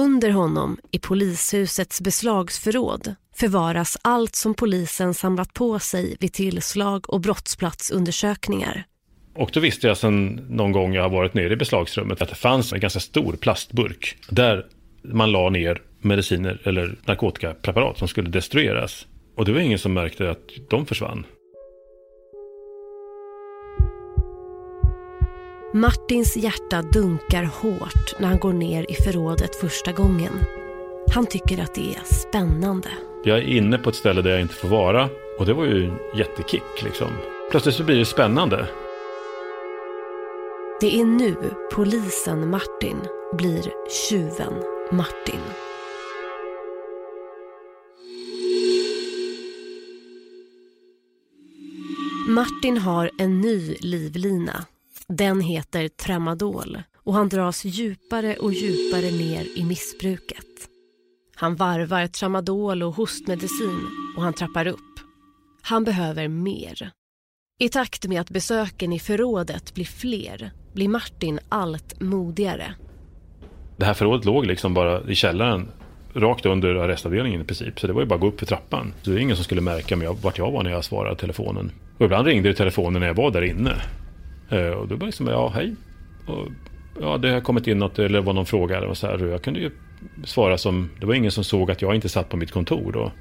Under 0.00 0.30
honom, 0.30 0.76
i 0.90 0.98
polishusets 0.98 2.00
beslagsförråd, 2.00 3.14
förvaras 3.36 3.96
allt 4.02 4.34
som 4.34 4.54
polisen 4.54 5.14
samlat 5.14 5.54
på 5.54 5.78
sig 5.78 6.16
vid 6.20 6.32
tillslag 6.32 7.10
och 7.10 7.20
brottsplatsundersökningar. 7.20 8.84
Och 9.34 9.50
då 9.52 9.60
visste 9.60 9.86
jag 9.86 9.96
sen 9.96 10.26
någon 10.50 10.72
gång 10.72 10.94
jag 10.94 11.02
har 11.02 11.10
varit 11.10 11.34
nere 11.34 11.52
i 11.52 11.56
beslagsrummet 11.56 12.22
att 12.22 12.28
det 12.28 12.34
fanns 12.34 12.72
en 12.72 12.80
ganska 12.80 13.00
stor 13.00 13.32
plastburk 13.32 14.16
där 14.28 14.66
man 15.02 15.32
la 15.32 15.50
ner 15.50 15.82
mediciner 16.00 16.60
eller 16.64 16.96
narkotikapreparat 17.04 17.98
som 17.98 18.08
skulle 18.08 18.30
destrueras. 18.30 19.06
Och 19.36 19.44
det 19.44 19.52
var 19.52 19.60
ingen 19.60 19.78
som 19.78 19.92
märkte 19.92 20.30
att 20.30 20.48
de 20.70 20.86
försvann. 20.86 21.26
Martins 25.76 26.36
hjärta 26.36 26.82
dunkar 26.82 27.44
hårt 27.44 28.20
när 28.20 28.28
han 28.28 28.38
går 28.38 28.52
ner 28.52 28.90
i 28.90 28.94
förrådet 28.94 29.56
första 29.56 29.92
gången. 29.92 30.32
Han 31.14 31.26
tycker 31.26 31.62
att 31.62 31.74
det 31.74 31.94
är 31.94 32.02
spännande. 32.04 32.88
Jag 33.24 33.38
är 33.38 33.42
inne 33.42 33.78
på 33.78 33.90
ett 33.90 33.96
ställe 33.96 34.22
där 34.22 34.30
jag 34.30 34.40
inte 34.40 34.54
får 34.54 34.68
vara 34.68 35.08
och 35.38 35.46
det 35.46 35.54
var 35.54 35.64
ju 35.64 35.84
en 35.84 35.98
jättekick 36.18 36.82
liksom. 36.82 37.08
Plötsligt 37.50 37.74
så 37.74 37.84
blir 37.84 37.96
det 37.96 38.04
spännande. 38.04 38.68
Det 40.80 41.00
är 41.00 41.04
nu 41.04 41.36
polisen 41.72 42.50
Martin 42.50 42.96
blir 43.32 43.72
tjuven 44.08 44.52
Martin. 44.92 45.40
Martin 52.28 52.78
har 52.78 53.10
en 53.18 53.40
ny 53.40 53.76
livlina 53.80 54.64
den 55.08 55.40
heter 55.40 55.88
Tramadol 55.88 56.82
och 56.96 57.14
han 57.14 57.28
dras 57.28 57.64
djupare 57.64 58.36
och 58.36 58.52
djupare 58.52 59.10
ner 59.10 59.58
i 59.58 59.64
missbruket. 59.64 60.46
Han 61.34 61.56
varvar 61.56 62.06
tramadol 62.06 62.82
och 62.82 62.94
hostmedicin 62.94 63.86
och 64.16 64.22
han 64.22 64.32
trappar 64.32 64.66
upp. 64.66 64.80
Han 65.62 65.84
behöver 65.84 66.28
mer. 66.28 66.90
I 67.58 67.68
takt 67.68 68.06
med 68.06 68.20
att 68.20 68.30
besöken 68.30 68.92
i 68.92 68.98
förrådet 68.98 69.74
blir 69.74 69.84
fler 69.84 70.52
blir 70.72 70.88
Martin 70.88 71.40
allt 71.48 72.00
modigare. 72.00 72.74
Det 73.76 73.84
här 73.84 73.94
förrådet 73.94 74.24
låg 74.24 74.46
liksom 74.46 74.74
bara 74.74 75.10
i 75.10 75.14
källaren 75.14 75.68
rakt 76.14 76.46
under 76.46 76.74
arrestavdelningen 76.74 77.40
i 77.40 77.44
princip. 77.44 77.80
Så 77.80 77.86
det 77.86 77.92
var 77.92 78.00
ju 78.00 78.06
bara 78.06 78.14
att 78.14 78.20
gå 78.20 78.26
upp 78.26 78.38
för 78.38 78.46
trappan. 78.46 78.94
Så 79.02 79.10
det 79.10 79.14
var 79.14 79.20
ingen 79.20 79.36
som 79.36 79.44
skulle 79.44 79.60
märka 79.60 79.96
mig 79.96 80.08
vart 80.22 80.38
jag 80.38 80.50
var 80.50 80.62
när 80.62 80.70
jag 80.70 80.84
svarade 80.84 81.16
telefonen. 81.16 81.72
Och 81.98 82.04
ibland 82.04 82.26
ringde 82.26 82.48
det 82.48 82.54
telefonen 82.54 83.00
när 83.00 83.06
jag 83.06 83.14
var 83.14 83.30
där 83.30 83.42
inne. 83.42 83.82
Eh, 84.48 84.68
och 84.68 84.88
då 84.88 84.96
bara 84.96 85.06
liksom, 85.06 85.26
ja 85.26 85.48
hej. 85.54 85.74
Och, 86.26 86.48
ja, 87.00 87.18
det 87.18 87.30
har 87.30 87.40
kommit 87.40 87.66
in 87.66 87.78
något, 87.78 87.98
eller 87.98 88.20
var 88.20 88.32
någon 88.32 88.46
fråga. 88.46 88.76
Eller 88.76 88.94
så 88.94 89.06
här, 89.06 89.22
och 89.22 89.28
jag 89.28 89.42
kunde 89.42 89.60
ju 89.60 89.70
svara 90.24 90.58
som, 90.58 90.90
det 91.00 91.06
var 91.06 91.14
ingen 91.14 91.30
som 91.30 91.44
såg 91.44 91.70
att 91.70 91.82
jag 91.82 91.94
inte 91.94 92.08
satt 92.08 92.28
på 92.28 92.36
mitt 92.36 92.52
kontor 92.52 92.92
då. 92.92 93.12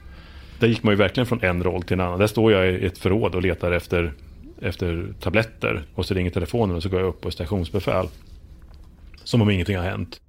Där 0.59 0.67
gick 0.67 0.83
man 0.83 0.91
ju 0.91 0.97
verkligen 0.97 1.27
från 1.27 1.43
en 1.43 1.63
roll 1.63 1.83
till 1.83 1.93
en 1.93 1.99
annan. 1.99 2.19
Där 2.19 2.27
står 2.27 2.51
jag 2.51 2.73
i 2.73 2.85
ett 2.85 2.97
förråd 2.97 3.35
och 3.35 3.41
letar 3.41 3.71
efter, 3.71 4.13
efter 4.61 5.13
tabletter. 5.19 5.83
Och 5.95 6.05
så 6.05 6.13
ringer 6.13 6.31
telefonen 6.31 6.75
och 6.75 6.83
så 6.83 6.89
går 6.89 6.99
jag 6.99 7.09
upp 7.09 7.21
på 7.21 7.31
stationsbefäl. 7.31 8.07
Som 9.23 9.41
om 9.41 9.49
ingenting 9.49 9.77
har 9.77 9.83
hänt. 9.83 10.19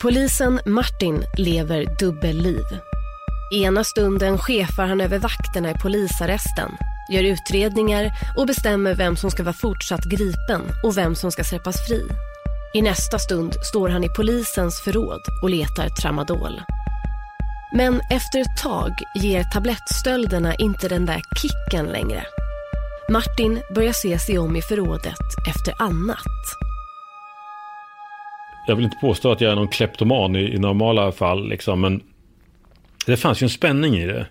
Polisen 0.00 0.60
Martin 0.66 1.22
lever 1.38 1.86
dubbelliv. 2.00 2.64
Ena 3.54 3.84
stunden 3.84 4.38
chefar 4.38 4.86
han 4.86 5.00
över 5.00 5.18
vakterna 5.18 5.70
i 5.70 5.74
polisarresten, 5.74 6.70
gör 7.10 7.22
utredningar 7.22 8.10
och 8.36 8.46
bestämmer 8.46 8.94
vem 8.94 9.16
som 9.16 9.30
ska 9.30 9.42
vara 9.42 9.52
fortsatt 9.52 10.04
gripen 10.04 10.62
och 10.84 10.96
vem 10.96 11.14
som 11.14 11.32
ska 11.32 11.44
släppas 11.44 11.86
fri. 11.86 12.02
I 12.74 12.82
nästa 12.82 13.18
stund 13.18 13.54
står 13.54 13.88
han 13.88 14.04
i 14.04 14.08
polisens 14.08 14.80
förråd 14.80 15.20
och 15.42 15.50
letar 15.50 15.88
tramadol. 15.88 16.60
Men 17.74 18.00
efter 18.10 18.40
ett 18.40 18.56
tag 18.62 18.90
ger 19.14 19.44
tablettstölderna 19.44 20.54
inte 20.54 20.88
den 20.88 21.06
där 21.06 21.22
kicken 21.36 21.86
längre. 21.86 22.24
Martin 23.10 23.60
börjar 23.74 23.92
se 23.92 24.18
sig 24.18 24.38
om 24.38 24.56
i 24.56 24.62
förrådet 24.62 25.20
efter 25.48 25.74
annat. 25.82 26.42
Jag 28.66 28.76
vill 28.76 28.84
inte 28.84 28.96
påstå 29.00 29.32
att 29.32 29.40
jag 29.40 29.52
är 29.52 29.56
någon 29.56 29.68
kleptoman 29.68 30.36
i, 30.36 30.54
i 30.54 30.58
normala 30.58 31.12
fall, 31.12 31.48
liksom, 31.48 31.80
men 31.80 32.00
det 33.06 33.16
fanns 33.16 33.42
ju 33.42 33.44
en 33.44 33.50
spänning 33.50 33.96
i 33.96 34.06
det. 34.06 34.26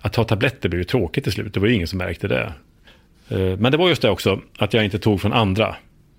Att 0.00 0.12
ta 0.12 0.24
tabletter 0.24 0.68
blev 0.68 0.80
ju 0.80 0.84
tråkigt 0.84 1.24
till 1.24 1.32
slut. 1.32 1.54
Det 1.54 1.60
var 1.60 1.66
ju 1.66 1.74
ingen 1.74 1.88
som 1.88 1.98
märkte 1.98 2.28
det. 2.28 2.52
Eh, 3.28 3.58
men 3.58 3.72
det 3.72 3.78
var 3.78 3.88
just 3.88 4.02
det 4.02 4.10
också, 4.10 4.40
att 4.58 4.74
jag 4.74 4.84
inte 4.84 4.98
tog 4.98 5.20
från 5.20 5.32
andra. 5.32 5.76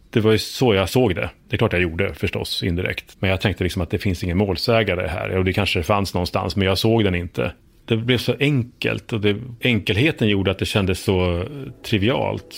Det 0.09 0.19
var 0.19 0.31
ju 0.31 0.37
så 0.37 0.73
jag 0.73 0.89
såg 0.89 1.15
det. 1.15 1.29
Det 1.49 1.55
är 1.55 1.57
klart 1.57 1.73
jag 1.73 1.81
gjorde 1.81 2.13
förstås 2.13 2.63
indirekt. 2.63 3.15
Men 3.19 3.29
jag 3.29 3.41
tänkte 3.41 3.63
liksom 3.63 3.81
att 3.81 3.89
det 3.89 3.97
finns 3.97 4.23
ingen 4.23 4.37
målsägare 4.37 5.07
här. 5.07 5.37
Och 5.37 5.45
det 5.45 5.53
kanske 5.53 5.83
fanns 5.83 6.13
någonstans, 6.13 6.55
men 6.55 6.67
jag 6.67 6.77
såg 6.77 7.03
den 7.03 7.15
inte. 7.15 7.51
Det 7.85 7.97
blev 7.97 8.17
så 8.17 8.35
enkelt 8.39 9.13
och 9.13 9.21
det, 9.21 9.35
enkelheten 9.61 10.27
gjorde 10.27 10.51
att 10.51 10.59
det 10.59 10.65
kändes 10.65 10.99
så 10.99 11.43
trivialt. 11.85 12.57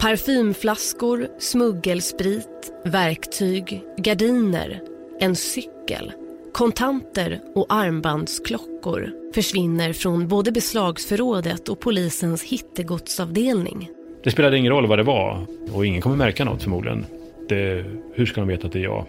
Parfymflaskor, 0.00 1.28
smuggelsprit, 1.38 2.72
verktyg, 2.84 3.82
gardiner 3.96 4.80
en 5.20 5.36
cykel, 5.36 6.12
kontanter 6.52 7.40
och 7.54 7.66
armbandsklockor 7.68 9.10
försvinner 9.34 9.92
från 9.92 10.28
både 10.28 10.52
beslagsförrådet 10.52 11.68
och 11.68 11.80
polisens 11.80 12.42
hittegodsavdelning. 12.42 13.90
Det 14.24 14.30
spelade 14.30 14.58
ingen 14.58 14.72
roll 14.72 14.86
vad 14.86 14.98
det 14.98 15.02
var 15.02 15.46
och 15.72 15.86
ingen 15.86 16.02
kommer 16.02 16.16
märka 16.16 16.44
något 16.44 16.62
förmodligen. 16.62 17.06
Det, 17.48 17.84
hur 18.14 18.26
ska 18.26 18.40
de 18.40 18.48
veta 18.48 18.66
att 18.66 18.72
det 18.72 18.78
är 18.78 18.82
jag? 18.82 19.06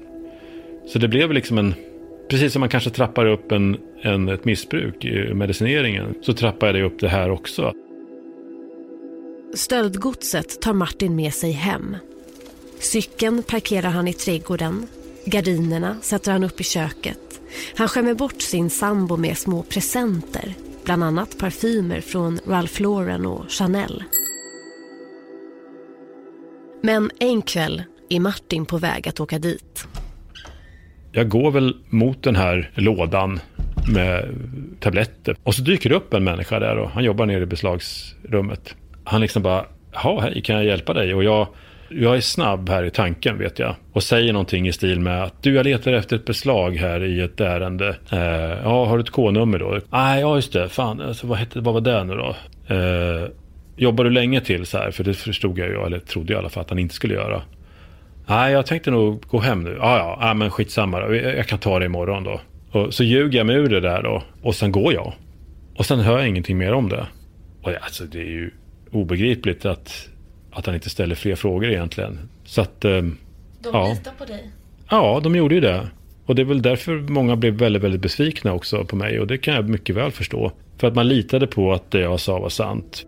Så 0.87 0.99
det 0.99 1.07
blev 1.07 1.33
liksom 1.33 1.57
en, 1.57 1.73
precis 2.29 2.53
som 2.53 2.59
man 2.59 2.69
kanske 2.69 2.89
trappar 2.89 3.25
upp 3.25 3.51
en, 3.51 3.77
en, 4.01 4.29
ett 4.29 4.45
missbruk 4.45 5.05
i 5.05 5.33
medicineringen, 5.33 6.15
så 6.21 6.33
trappar 6.33 6.73
jag 6.73 6.85
upp 6.85 6.99
det 6.99 7.09
här 7.09 7.31
också. 7.31 7.73
Stöldgodset 9.53 10.61
tar 10.61 10.73
Martin 10.73 11.15
med 11.15 11.33
sig 11.33 11.51
hem. 11.51 11.95
Cykeln 12.79 13.43
parkerar 13.43 13.89
han 13.89 14.07
i 14.07 14.13
trädgården 14.13 14.87
Gardinerna 15.25 15.97
sätter 16.01 16.31
han 16.31 16.43
upp 16.43 16.61
i 16.61 16.63
köket. 16.63 17.41
Han 17.75 17.87
skämmer 17.87 18.13
bort 18.13 18.41
sin 18.41 18.69
sambo 18.69 19.17
med 19.17 19.37
små 19.37 19.63
presenter. 19.63 20.53
Bland 20.85 21.03
annat 21.03 21.37
parfymer 21.39 22.01
från 22.01 22.39
Ralph 22.47 22.81
Lauren 22.81 23.25
och 23.25 23.51
Chanel. 23.51 24.03
Men 26.81 27.11
en 27.19 27.41
kväll 27.41 27.83
är 28.09 28.19
Martin 28.19 28.65
på 28.65 28.77
väg 28.77 29.07
att 29.07 29.19
åka 29.19 29.39
dit. 29.39 29.87
Jag 31.11 31.29
går 31.29 31.51
väl 31.51 31.75
mot 31.89 32.23
den 32.23 32.35
här 32.35 32.71
lådan 32.75 33.39
med 33.93 34.35
tabletter. 34.79 35.35
Och 35.43 35.55
så 35.55 35.61
dyker 35.61 35.89
det 35.89 35.95
upp 35.95 36.13
en 36.13 36.23
människa 36.23 36.59
där 36.59 36.77
och 36.77 36.89
han 36.89 37.03
jobbar 37.03 37.25
nere 37.25 37.43
i 37.43 37.45
beslagsrummet. 37.45 38.75
Han 39.03 39.21
liksom 39.21 39.43
bara, 39.43 39.65
ja 39.93 40.19
hej, 40.19 40.41
kan 40.41 40.55
jag 40.55 40.65
hjälpa 40.65 40.93
dig? 40.93 41.13
Och 41.13 41.23
jag, 41.23 41.47
jag 41.89 42.17
är 42.17 42.21
snabb 42.21 42.69
här 42.69 42.83
i 42.83 42.91
tanken 42.91 43.37
vet 43.37 43.59
jag. 43.59 43.75
Och 43.93 44.03
säger 44.03 44.33
någonting 44.33 44.67
i 44.67 44.73
stil 44.73 44.99
med 44.99 45.23
att 45.23 45.43
du, 45.43 45.53
jag 45.53 45.63
letar 45.63 45.93
efter 45.93 46.15
ett 46.15 46.25
beslag 46.25 46.75
här 46.75 47.03
i 47.03 47.21
ett 47.21 47.41
ärende. 47.41 47.95
Eh, 48.11 48.19
ja, 48.63 48.85
har 48.85 48.97
du 48.97 49.03
ett 49.03 49.09
K-nummer 49.09 49.59
då? 49.59 49.79
Nej, 49.89 50.21
ja 50.21 50.35
just 50.35 50.53
det. 50.53 50.69
Fan, 50.69 51.01
alltså, 51.01 51.27
vad, 51.27 51.37
hette, 51.37 51.59
vad 51.59 51.73
var 51.73 51.81
det 51.81 52.03
nu 52.03 52.15
då? 52.15 52.35
Eh, 52.75 53.27
jobbar 53.77 54.03
du 54.03 54.09
länge 54.09 54.41
till 54.41 54.65
så 54.65 54.77
här? 54.77 54.91
För 54.91 55.03
det 55.03 55.13
förstod 55.13 55.59
jag 55.59 55.67
ju, 55.67 55.85
eller 55.85 55.99
trodde 55.99 56.33
jag 56.33 56.37
i 56.37 56.39
alla 56.39 56.49
fall 56.49 56.61
att 56.61 56.69
han 56.69 56.79
inte 56.79 56.95
skulle 56.95 57.13
göra. 57.13 57.41
Nej, 58.27 58.53
jag 58.53 58.65
tänkte 58.65 58.91
nog 58.91 59.21
gå 59.21 59.39
hem 59.39 59.63
nu. 59.63 59.77
Ja, 59.79 59.97
ja, 59.97 60.17
ja 60.21 60.33
men 60.33 60.51
skitsamma 60.51 60.99
då. 60.99 61.15
Jag 61.15 61.47
kan 61.47 61.59
ta 61.59 61.79
det 61.79 61.85
imorgon 61.85 62.23
då. 62.23 62.41
Och 62.71 62.93
så 62.93 63.03
ljuger 63.03 63.37
jag 63.37 63.47
mig 63.47 63.55
ur 63.55 63.69
det 63.69 63.79
där 63.79 64.03
då. 64.03 64.23
Och 64.41 64.55
sen 64.55 64.71
går 64.71 64.93
jag. 64.93 65.13
Och 65.75 65.85
sen 65.85 65.99
hör 65.99 66.17
jag 66.17 66.27
ingenting 66.27 66.57
mer 66.57 66.73
om 66.73 66.89
det. 66.89 67.07
Och 67.61 67.71
alltså 67.81 68.03
det 68.03 68.19
är 68.19 68.31
ju 68.31 68.51
obegripligt 68.91 69.65
att, 69.65 70.08
att 70.51 70.65
han 70.65 70.75
inte 70.75 70.89
ställer 70.89 71.15
fler 71.15 71.35
frågor 71.35 71.69
egentligen. 71.69 72.19
Så 72.45 72.61
att... 72.61 72.85
Eh, 72.85 72.91
de 72.91 73.15
ja. 73.73 73.89
litar 73.89 74.11
på 74.17 74.25
dig? 74.25 74.51
Ja, 74.89 75.19
de 75.23 75.35
gjorde 75.35 75.55
ju 75.55 75.61
det. 75.61 75.87
Och 76.25 76.35
det 76.35 76.41
är 76.41 76.45
väl 76.45 76.61
därför 76.61 76.97
många 76.97 77.35
blev 77.35 77.53
väldigt, 77.53 77.83
väldigt 77.83 78.01
besvikna 78.01 78.53
också 78.53 78.85
på 78.85 78.95
mig. 78.95 79.19
Och 79.19 79.27
det 79.27 79.37
kan 79.37 79.53
jag 79.53 79.69
mycket 79.69 79.95
väl 79.95 80.11
förstå. 80.11 80.51
För 80.77 80.87
att 80.87 80.95
man 80.95 81.07
litade 81.07 81.47
på 81.47 81.73
att 81.73 81.91
det 81.91 81.99
jag 81.99 82.19
sa 82.19 82.39
var 82.39 82.49
sant. 82.49 83.05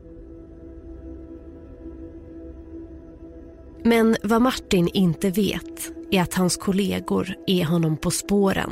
Men 3.83 4.17
vad 4.23 4.41
Martin 4.41 4.89
inte 4.93 5.29
vet 5.29 5.91
är 6.11 6.21
att 6.21 6.33
hans 6.33 6.57
kollegor 6.57 7.33
är 7.47 7.63
honom 7.63 7.97
på 7.97 8.11
spåren. 8.11 8.69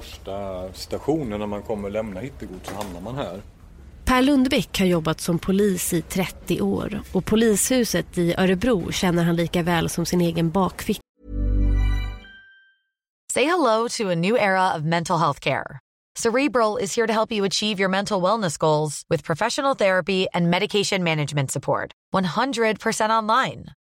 Första 0.00 0.72
stationen 0.72 1.40
när 1.40 1.46
man 1.46 1.62
kommer 1.62 1.90
lämna 1.90 2.20
hittegods 2.20 2.68
så 2.68 2.74
hamnar 2.74 3.00
man 3.00 3.14
här. 3.14 3.42
Per 4.04 4.22
Lundbäck 4.22 4.78
har 4.78 4.86
jobbat 4.86 5.20
som 5.20 5.38
polis 5.38 5.92
i 5.92 6.02
30 6.02 6.60
år 6.60 7.00
och 7.12 7.24
polishuset 7.24 8.18
i 8.18 8.34
Örebro 8.38 8.92
känner 8.92 9.24
han 9.24 9.36
lika 9.36 9.62
väl 9.62 9.88
som 9.88 10.06
sin 10.06 10.20
egen 10.20 10.50
bakficka. 10.50 11.00
Say 13.32 13.44
hello 13.44 13.88
to 13.88 14.10
a 14.10 14.14
new 14.14 14.36
era 14.36 14.76
of 14.76 14.82
mental 14.82 15.18
health 15.18 15.40
care. 15.40 15.78
Cerebral 16.18 16.78
is 16.82 16.96
here 16.96 17.06
to 17.06 17.12
help 17.12 17.32
you 17.32 17.46
achieve 17.46 17.80
your 17.80 17.90
mental 17.90 18.22
wellness 18.22 18.58
goals 18.58 19.02
with 19.10 19.24
professional 19.24 19.76
therapy 19.76 20.26
and 20.32 20.50
medication 20.50 21.02
management 21.02 21.50
support. 21.50 21.90
100% 22.14 23.10
online. 23.10 23.64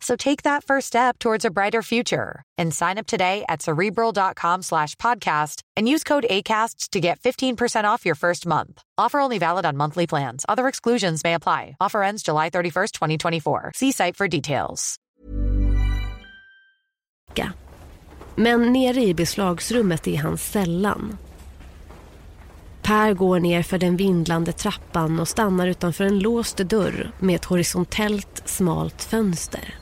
So 0.00 0.14
take 0.16 0.42
that 0.42 0.64
first 0.64 0.88
step 0.88 1.18
towards 1.18 1.44
a 1.44 1.50
brighter 1.50 1.82
future 1.82 2.42
and 2.58 2.72
sign 2.72 2.98
up 2.98 3.06
today 3.06 3.44
at 3.48 3.62
cerebral.com 3.62 4.62
slash 4.62 4.94
podcast 4.96 5.62
and 5.76 5.88
use 5.88 6.04
code 6.04 6.26
ACasts 6.30 6.90
to 6.90 7.00
get 7.00 7.20
15% 7.20 7.84
off 7.84 8.06
your 8.06 8.14
first 8.14 8.46
month. 8.46 8.82
Offer 8.98 9.20
only 9.20 9.38
valid 9.38 9.64
on 9.64 9.76
monthly 9.76 10.06
plans. 10.06 10.44
Other 10.48 10.68
exclusions 10.68 11.24
may 11.24 11.34
apply. 11.34 11.76
Offer 11.80 12.02
ends 12.02 12.22
July 12.22 12.50
31st, 12.50 12.92
2024. 12.92 13.72
See 13.74 13.92
site 13.92 14.16
for 14.16 14.28
details. 14.28 14.98
Men 18.38 18.72
nere 18.72 19.00
i 19.02 19.14
beslagsrummet 19.14 20.06
är 20.06 20.16
han 20.16 20.38
sällan. 20.38 21.16
Per 22.82 23.14
går 23.14 23.40
ner 23.40 23.62
för 23.62 23.78
den 23.78 23.96
vindlande 23.96 24.52
trappan 24.52 25.20
och 25.20 25.28
stannar 25.28 25.66
utanför 25.66 26.04
en 26.04 26.18
låst 26.18 26.56
dörr 26.56 27.10
med 27.18 27.36
ett 27.36 27.44
horisontellt 27.44 28.42
smalt 28.44 29.02
fönster. 29.02 29.74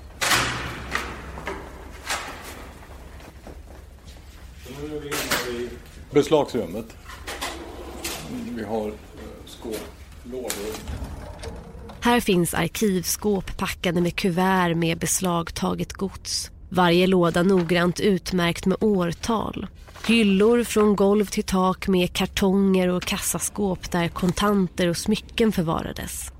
Nu 4.68 4.96
är 4.96 5.00
vi 5.00 5.06
inne 5.06 5.64
i 5.64 5.70
beslagsrummet. 6.14 6.96
Vi 8.56 8.64
har 8.64 8.88
eh, 8.88 8.94
skåp, 9.46 9.80
lådor. 10.24 10.50
Här 12.00 12.20
finns 12.20 12.54
arkivskåp 12.54 13.56
packade 13.56 14.00
med 14.00 14.16
kuvert 14.16 14.74
med 14.74 14.98
beslagtaget 14.98 15.92
gods. 15.92 16.50
Varje 16.68 17.06
låda 17.06 17.42
noggrant 17.42 18.00
utmärkt 18.00 18.66
med 18.66 18.76
årtal. 18.80 19.66
Hyllor 20.06 20.64
från 20.64 20.96
golv 20.96 21.24
till 21.24 21.44
tak 21.44 21.88
med 21.88 22.12
kartonger 22.12 22.88
och 22.88 23.02
kassaskåp 23.02 23.90
där 23.90 24.08
kontanter 24.08 24.88
och 24.88 24.96
smycken 24.96 25.52
förvarades. 25.52 26.33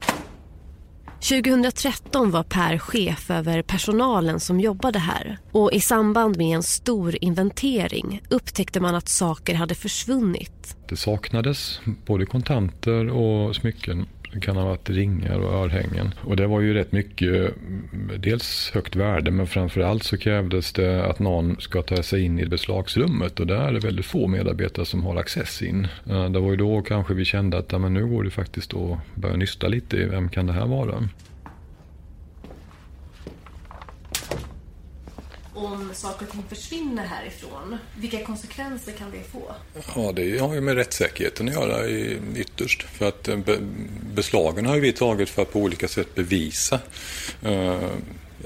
2013 1.29 2.31
var 2.31 2.43
Per 2.43 2.79
chef 2.79 3.31
över 3.31 3.63
personalen 3.63 4.41
som 4.41 4.61
jobbade 4.61 4.99
här 4.99 5.39
och 5.53 5.73
i 5.73 5.81
samband 5.81 6.37
med 6.37 6.57
en 6.57 6.63
stor 6.63 7.17
inventering 7.21 8.23
upptäckte 8.31 8.81
man 8.81 8.95
att 8.95 9.09
saker 9.09 9.55
hade 9.55 9.75
försvunnit. 9.75 10.77
Det 10.89 10.97
saknades 10.97 11.81
både 12.07 12.27
kontanter 12.27 13.11
och 13.11 13.57
smycken. 13.57 14.07
Det 14.35 14.41
kan 14.41 14.57
ha 14.57 14.65
varit 14.65 14.91
ringar 14.91 15.39
och 15.39 15.65
örhängen. 15.65 16.15
Och 16.21 16.37
det 16.37 16.47
var 16.47 16.61
ju 16.61 16.75
rätt 16.75 16.93
mycket, 16.93 17.55
dels 18.19 18.71
högt 18.75 18.97
värde 18.97 19.31
men 19.31 19.47
framförallt 19.47 20.03
så 20.03 20.17
krävdes 20.17 20.73
det 20.73 21.05
att 21.05 21.19
någon 21.19 21.57
ska 21.61 21.83
ta 21.83 22.03
sig 22.03 22.23
in 22.23 22.39
i 22.39 22.47
beslagsrummet 22.47 23.41
och 23.41 23.47
där 23.47 23.69
är 23.69 23.73
det 23.73 23.79
väldigt 23.79 24.07
få 24.07 24.27
medarbetare 24.27 24.87
som 24.87 25.05
har 25.05 25.17
access 25.17 25.63
in. 25.63 25.89
Eh, 26.11 26.31
det 26.31 26.41
var 26.41 26.51
ju 26.51 26.57
då 26.57 26.83
kanske 26.83 27.15
vi 27.15 27.25
kände 27.25 27.59
att 27.59 27.73
ja, 27.73 27.79
men 27.79 27.95
nu 27.95 28.07
går 28.07 28.25
det 28.25 28.31
faktiskt 28.31 28.75
att 28.75 28.99
börja 29.15 29.37
nysta 29.37 29.69
lite 29.69 29.97
i 29.97 30.05
vem 30.05 30.29
kan 30.29 30.47
det 30.47 30.53
här 30.53 30.67
vara? 30.67 31.09
Om 35.65 35.91
saker 35.95 36.27
och 36.27 36.33
ting 36.33 36.45
försvinner 36.49 37.07
härifrån, 37.07 37.79
vilka 37.97 38.25
konsekvenser 38.25 38.93
kan 38.93 39.11
det 39.11 39.23
få? 39.33 39.55
Ja, 39.97 40.13
det 40.13 40.39
har 40.39 40.55
ju 40.55 40.61
med 40.61 40.75
rättssäkerheten 40.75 41.49
att 41.49 41.55
göra 41.55 41.89
ytterst. 42.37 42.83
För 42.83 43.09
att 43.09 43.29
eh, 43.29 43.39
beslagen 44.15 44.67
har 44.67 44.75
ju 44.75 44.81
vi 44.81 44.93
tagit 44.93 45.29
för 45.29 45.43
att 45.43 45.53
på 45.53 45.59
olika 45.59 45.89
sätt 45.89 46.15
bevisa 46.15 46.81
eh, 47.43 47.89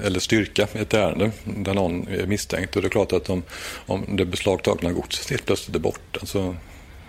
eller 0.03 0.19
styrka 0.19 0.67
ett 0.73 0.93
ärende 0.93 1.31
där 1.43 1.73
någon 1.73 2.07
är 2.07 2.25
misstänkt. 2.25 2.75
Och 2.75 2.81
det 2.81 2.87
är 2.87 2.89
klart 2.89 3.13
att 3.13 3.29
om, 3.29 3.43
om 3.85 4.15
det 4.15 4.25
beslagtagna 4.25 4.91
godset 4.91 5.29
helt 5.29 5.45
plötsligt 5.45 5.75
är 5.75 5.79
borta 5.79 6.25
så 6.25 6.55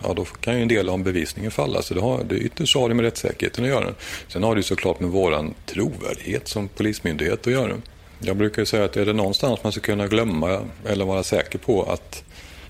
ja, 0.02 0.14
då 0.14 0.24
kan 0.24 0.56
ju 0.56 0.62
en 0.62 0.68
del 0.68 0.88
av 0.88 1.02
bevisningen 1.02 1.50
falla. 1.50 1.82
Så 1.82 1.94
det, 1.94 2.00
har, 2.00 2.24
det 2.24 2.38
ytterst 2.38 2.76
har 2.76 2.88
det 2.88 2.94
med 2.94 3.04
rättssäkerheten 3.04 3.64
att 3.64 3.70
göra. 3.70 3.94
Sen 4.28 4.42
har 4.42 4.54
det 4.54 4.58
ju 4.58 4.62
såklart 4.62 5.00
med 5.00 5.10
vår 5.10 5.54
trovärdighet 5.66 6.48
som 6.48 6.68
polismyndighet 6.68 7.46
att 7.46 7.52
göra. 7.52 7.76
Jag 8.20 8.36
brukar 8.36 8.62
ju 8.62 8.66
säga 8.66 8.84
att 8.84 8.96
är 8.96 9.06
det 9.06 9.12
någonstans 9.12 9.60
man 9.62 9.72
ska 9.72 9.80
kunna 9.80 10.06
glömma 10.06 10.60
eller 10.86 11.04
vara 11.04 11.22
säker 11.22 11.58
på 11.58 11.82
att 11.82 12.24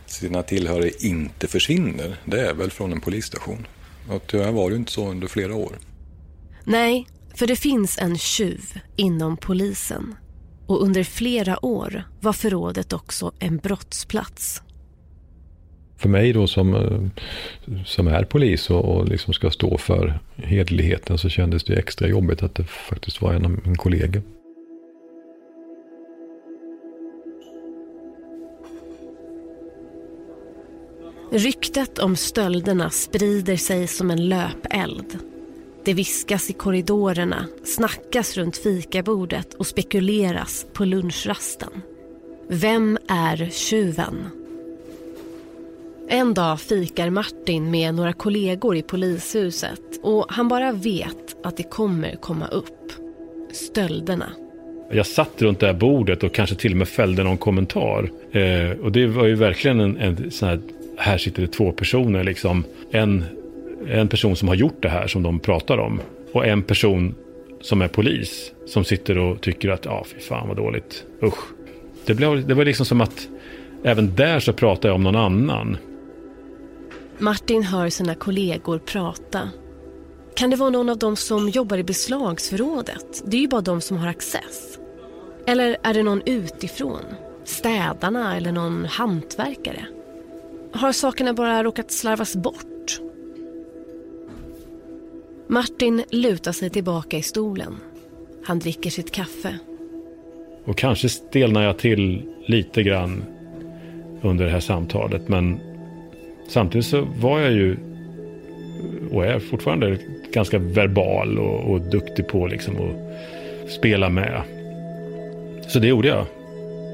sina 0.07 0.43
tillhöriga 0.43 0.93
inte 1.01 1.49
försvinner, 1.49 2.17
det 2.25 2.41
är 2.41 2.55
väl 2.55 2.71
från 2.71 2.93
en 2.93 3.01
polisstation. 3.01 3.67
Och 4.09 4.23
tyvärr 4.27 4.53
var 4.53 4.71
det 4.71 4.75
ju 4.75 4.79
inte 4.79 4.93
så 4.93 5.11
under 5.11 5.29
flera 5.29 5.55
år. 5.55 5.79
Nej, 6.65 7.07
för 7.35 7.47
det 7.47 7.57
finns 7.57 7.99
en 7.99 8.19
tjuv 8.19 8.81
inom 8.97 9.37
polisen. 9.37 10.15
Och 10.67 10.83
under 10.83 11.05
flera 11.05 11.65
år 11.65 12.05
var 12.21 12.33
förrådet 12.33 12.93
också 12.93 13.33
en 13.39 13.57
brottsplats. 13.57 14.63
För 15.97 16.09
mig 16.09 16.33
då 16.33 16.47
som, 16.47 16.75
eh, 16.75 17.25
som 17.85 18.07
är 18.07 18.25
polis 18.25 18.71
och, 18.71 18.85
och 18.85 19.09
liksom 19.09 19.35
ska 19.35 19.51
stå 19.51 19.79
för 19.79 20.21
hedligheten 20.37 21.19
så 21.19 21.29
kändes 21.29 21.65
det 21.65 21.75
extra 21.75 22.09
jobbigt 22.09 22.43
att 22.43 22.55
det 22.55 22.65
faktiskt 22.65 23.23
var 23.23 23.33
en 23.33 23.45
av 23.45 23.51
min 23.65 23.77
kollegor. 23.77 24.23
Ryktet 31.33 31.99
om 31.99 32.17
stölderna 32.17 32.91
sprider 32.91 33.57
sig 33.57 33.87
som 33.87 34.11
en 34.11 34.29
löpeld. 34.29 35.19
Det 35.85 35.95
viskas 35.95 36.51
i 36.51 36.53
korridorerna, 36.53 37.47
snackas 37.65 38.37
runt 38.37 38.57
fikabordet 38.57 39.55
och 39.55 39.67
spekuleras 39.67 40.67
på 40.73 40.85
lunchrasten. 40.85 41.83
Vem 42.49 42.99
är 43.09 43.49
tjuven? 43.51 44.27
En 46.09 46.35
dag 46.35 46.61
fikar 46.61 47.11
Martin 47.11 47.71
med 47.71 47.95
några 47.95 48.13
kollegor 48.13 48.77
i 48.77 48.83
polishuset 48.83 49.81
och 50.03 50.27
han 50.29 50.49
bara 50.49 50.73
vet 50.73 51.37
att 51.43 51.57
det 51.57 51.63
kommer 51.63 52.17
komma 52.17 52.47
upp. 52.47 52.93
Stölderna. 53.53 54.33
Jag 54.93 55.07
satt 55.07 55.43
runt 55.43 55.61
det 55.61 55.67
här 55.67 55.75
bordet 55.75 56.23
och 56.23 56.35
kanske 56.35 56.57
till 56.57 56.73
och 56.73 56.79
med 56.79 56.89
fällde 56.89 57.23
någon 57.23 57.39
kommentar. 57.39 58.11
Eh, 58.33 58.71
och 58.71 58.93
det 58.93 59.07
var 59.07 59.27
ju 59.27 59.35
verkligen 59.35 59.81
en, 59.81 59.97
en 59.97 60.31
sån 60.31 60.49
här, 60.49 60.61
här 61.01 61.19
sitter 61.19 61.43
det 61.43 61.49
två 61.49 61.73
personer 61.73 62.25
liksom. 62.25 62.65
En, 62.91 63.25
en 63.89 64.09
person 64.09 64.37
som 64.37 64.49
har 64.49 64.55
gjort 64.55 64.83
det 64.83 64.89
här 64.89 65.07
som 65.07 65.23
de 65.23 65.39
pratar 65.39 65.79
om. 65.79 66.01
Och 66.33 66.47
en 66.47 66.63
person 66.63 67.15
som 67.61 67.83
är 67.83 67.89
polis. 67.89 68.53
Som 68.67 68.85
sitter 68.85 69.19
och 69.19 69.41
tycker 69.41 69.69
att, 69.69 69.85
ja 69.85 70.05
fy 70.07 70.21
fan 70.21 70.49
vad 70.49 70.57
dåligt. 70.57 71.05
Usch. 71.23 71.39
Det, 72.07 72.15
blev, 72.15 72.47
det 72.47 72.55
var 72.55 72.65
liksom 72.65 72.87
som 72.87 73.01
att 73.01 73.29
även 73.85 74.15
där 74.15 74.41
så 74.41 74.53
pratar 74.53 74.89
jag 74.89 74.97
om 74.97 75.03
någon 75.03 75.17
annan. 75.17 75.77
Martin 77.19 77.63
hör 77.63 77.89
sina 77.89 78.15
kollegor 78.15 78.79
prata. 78.79 79.51
Kan 80.37 80.51
det 80.51 80.57
vara 80.57 80.71
någon 80.71 80.89
av 80.89 80.99
dem 80.99 81.17
som 81.17 81.49
jobbar 81.49 81.79
i 81.79 81.85
beslagsförrådet? 81.85 83.23
Det 83.25 83.37
är 83.37 83.41
ju 83.41 83.49
bara 83.49 83.61
de 83.61 83.81
som 83.81 83.97
har 83.97 84.09
access. 84.09 84.79
Eller 85.47 85.77
är 85.83 85.95
det 85.95 86.03
någon 86.03 86.23
utifrån? 86.27 87.03
Städarna 87.45 88.37
eller 88.37 88.53
någon 88.53 88.85
hantverkare? 88.85 89.87
Har 90.73 90.93
sakerna 90.93 91.33
bara 91.33 91.65
råkat 91.65 91.91
slarvas 91.91 92.37
bort? 92.37 93.01
Martin 95.47 96.05
lutar 96.11 96.53
sig 96.53 96.71
tillbaka 96.71 97.17
i 97.17 97.23
stolen. 97.23 97.77
Han 98.45 98.59
dricker 98.59 98.91
sitt 98.91 99.13
kaffe. 99.13 99.59
Och 100.65 100.79
kanske 100.79 101.09
stelnar 101.09 101.63
jag 101.63 101.79
till 101.79 102.23
lite 102.47 102.83
grann 102.83 103.25
under 104.23 104.45
det 104.45 104.51
här 104.51 104.61
samtalet. 104.61 105.29
Men 105.29 105.61
samtidigt 106.49 106.87
så 106.87 107.09
var 107.21 107.41
jag 107.41 107.53
ju 107.53 107.77
och 109.13 109.27
är 109.27 109.39
fortfarande 109.39 109.99
ganska 110.33 110.59
verbal 110.59 111.39
och, 111.39 111.71
och 111.71 111.81
duktig 111.81 112.29
på 112.29 112.47
liksom 112.47 112.77
att 112.77 113.71
spela 113.71 114.09
med. 114.09 114.43
Så 115.69 115.79
det 115.79 115.87
gjorde 115.87 116.09
jag. 116.09 116.27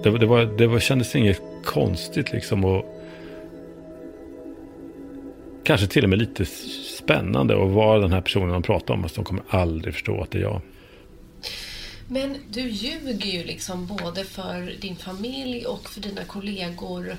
Det, 0.03 0.19
det, 0.19 0.27
var, 0.27 0.59
det 0.59 0.67
var, 0.67 0.81
kändes 0.81 1.17
inget 1.17 1.41
konstigt 1.65 2.33
liksom. 2.33 2.65
Och 2.65 2.85
kanske 5.67 5.87
till 5.87 6.05
och 6.05 6.11
med 6.11 6.19
lite 6.19 6.45
spännande 6.99 7.65
att 7.65 7.71
vara 7.71 7.99
den 7.99 8.13
här 8.13 8.21
personen 8.21 8.49
de 8.49 8.63
pratar 8.63 8.95
om. 8.95 9.03
Fast 9.03 9.15
de 9.15 9.25
kommer 9.25 9.43
aldrig 9.49 9.95
förstå 9.95 10.23
att 10.23 10.31
det 10.31 10.39
är 10.39 10.43
jag. 10.43 10.61
Men 12.09 12.37
du 12.51 12.61
ljuger 12.61 13.27
ju 13.27 13.45
liksom 13.45 13.87
både 13.87 14.25
för 14.25 14.81
din 14.81 14.97
familj 14.97 15.67
och 15.67 15.89
för 15.89 16.01
dina 16.01 16.25
kollegor 16.25 17.17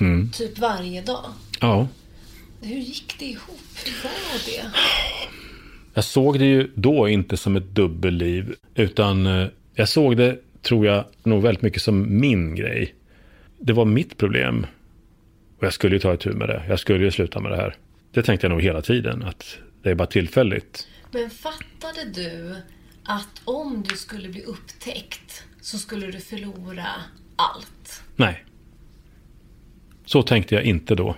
mm. 0.00 0.30
typ 0.30 0.58
varje 0.58 1.02
dag. 1.02 1.24
Ja. 1.60 1.88
Hur 2.60 2.76
gick 2.76 3.14
det 3.18 3.24
ihop? 3.24 3.60
Hur 3.84 3.92
var 4.02 4.46
det? 4.46 4.78
Jag 5.94 6.04
såg 6.04 6.38
det 6.38 6.44
ju 6.44 6.70
då 6.74 7.08
inte 7.08 7.36
som 7.36 7.56
ett 7.56 7.74
dubbelliv. 7.74 8.54
Utan 8.74 9.26
eh, 9.26 9.46
jag 9.74 9.88
såg 9.88 10.16
det, 10.16 10.38
tror 10.62 10.86
jag, 10.86 11.04
nog 11.22 11.42
väldigt 11.42 11.62
mycket 11.62 11.82
som 11.82 12.20
min 12.20 12.54
grej. 12.54 12.94
Det 13.58 13.72
var 13.72 13.84
mitt 13.84 14.16
problem. 14.18 14.66
Och 15.62 15.66
jag 15.66 15.72
skulle 15.72 15.96
ju 15.96 16.00
ta 16.00 16.14
itu 16.14 16.32
med 16.32 16.48
det. 16.48 16.62
Jag 16.68 16.80
skulle 16.80 17.04
ju 17.04 17.10
sluta 17.10 17.40
med 17.40 17.52
det 17.52 17.56
här. 17.56 17.76
Det 18.12 18.22
tänkte 18.22 18.46
jag 18.46 18.50
nog 18.50 18.62
hela 18.62 18.82
tiden. 18.82 19.22
Att 19.22 19.58
det 19.82 19.90
är 19.90 19.94
bara 19.94 20.06
tillfälligt. 20.06 20.88
Men 21.10 21.30
fattade 21.30 22.04
du 22.14 22.56
att 23.04 23.42
om 23.44 23.84
du 23.88 23.96
skulle 23.96 24.28
bli 24.28 24.42
upptäckt 24.42 25.44
så 25.60 25.78
skulle 25.78 26.06
du 26.06 26.20
förlora 26.20 26.86
allt? 27.36 28.02
Nej. 28.16 28.44
Så 30.04 30.22
tänkte 30.22 30.54
jag 30.54 30.64
inte 30.64 30.94
då. 30.94 31.16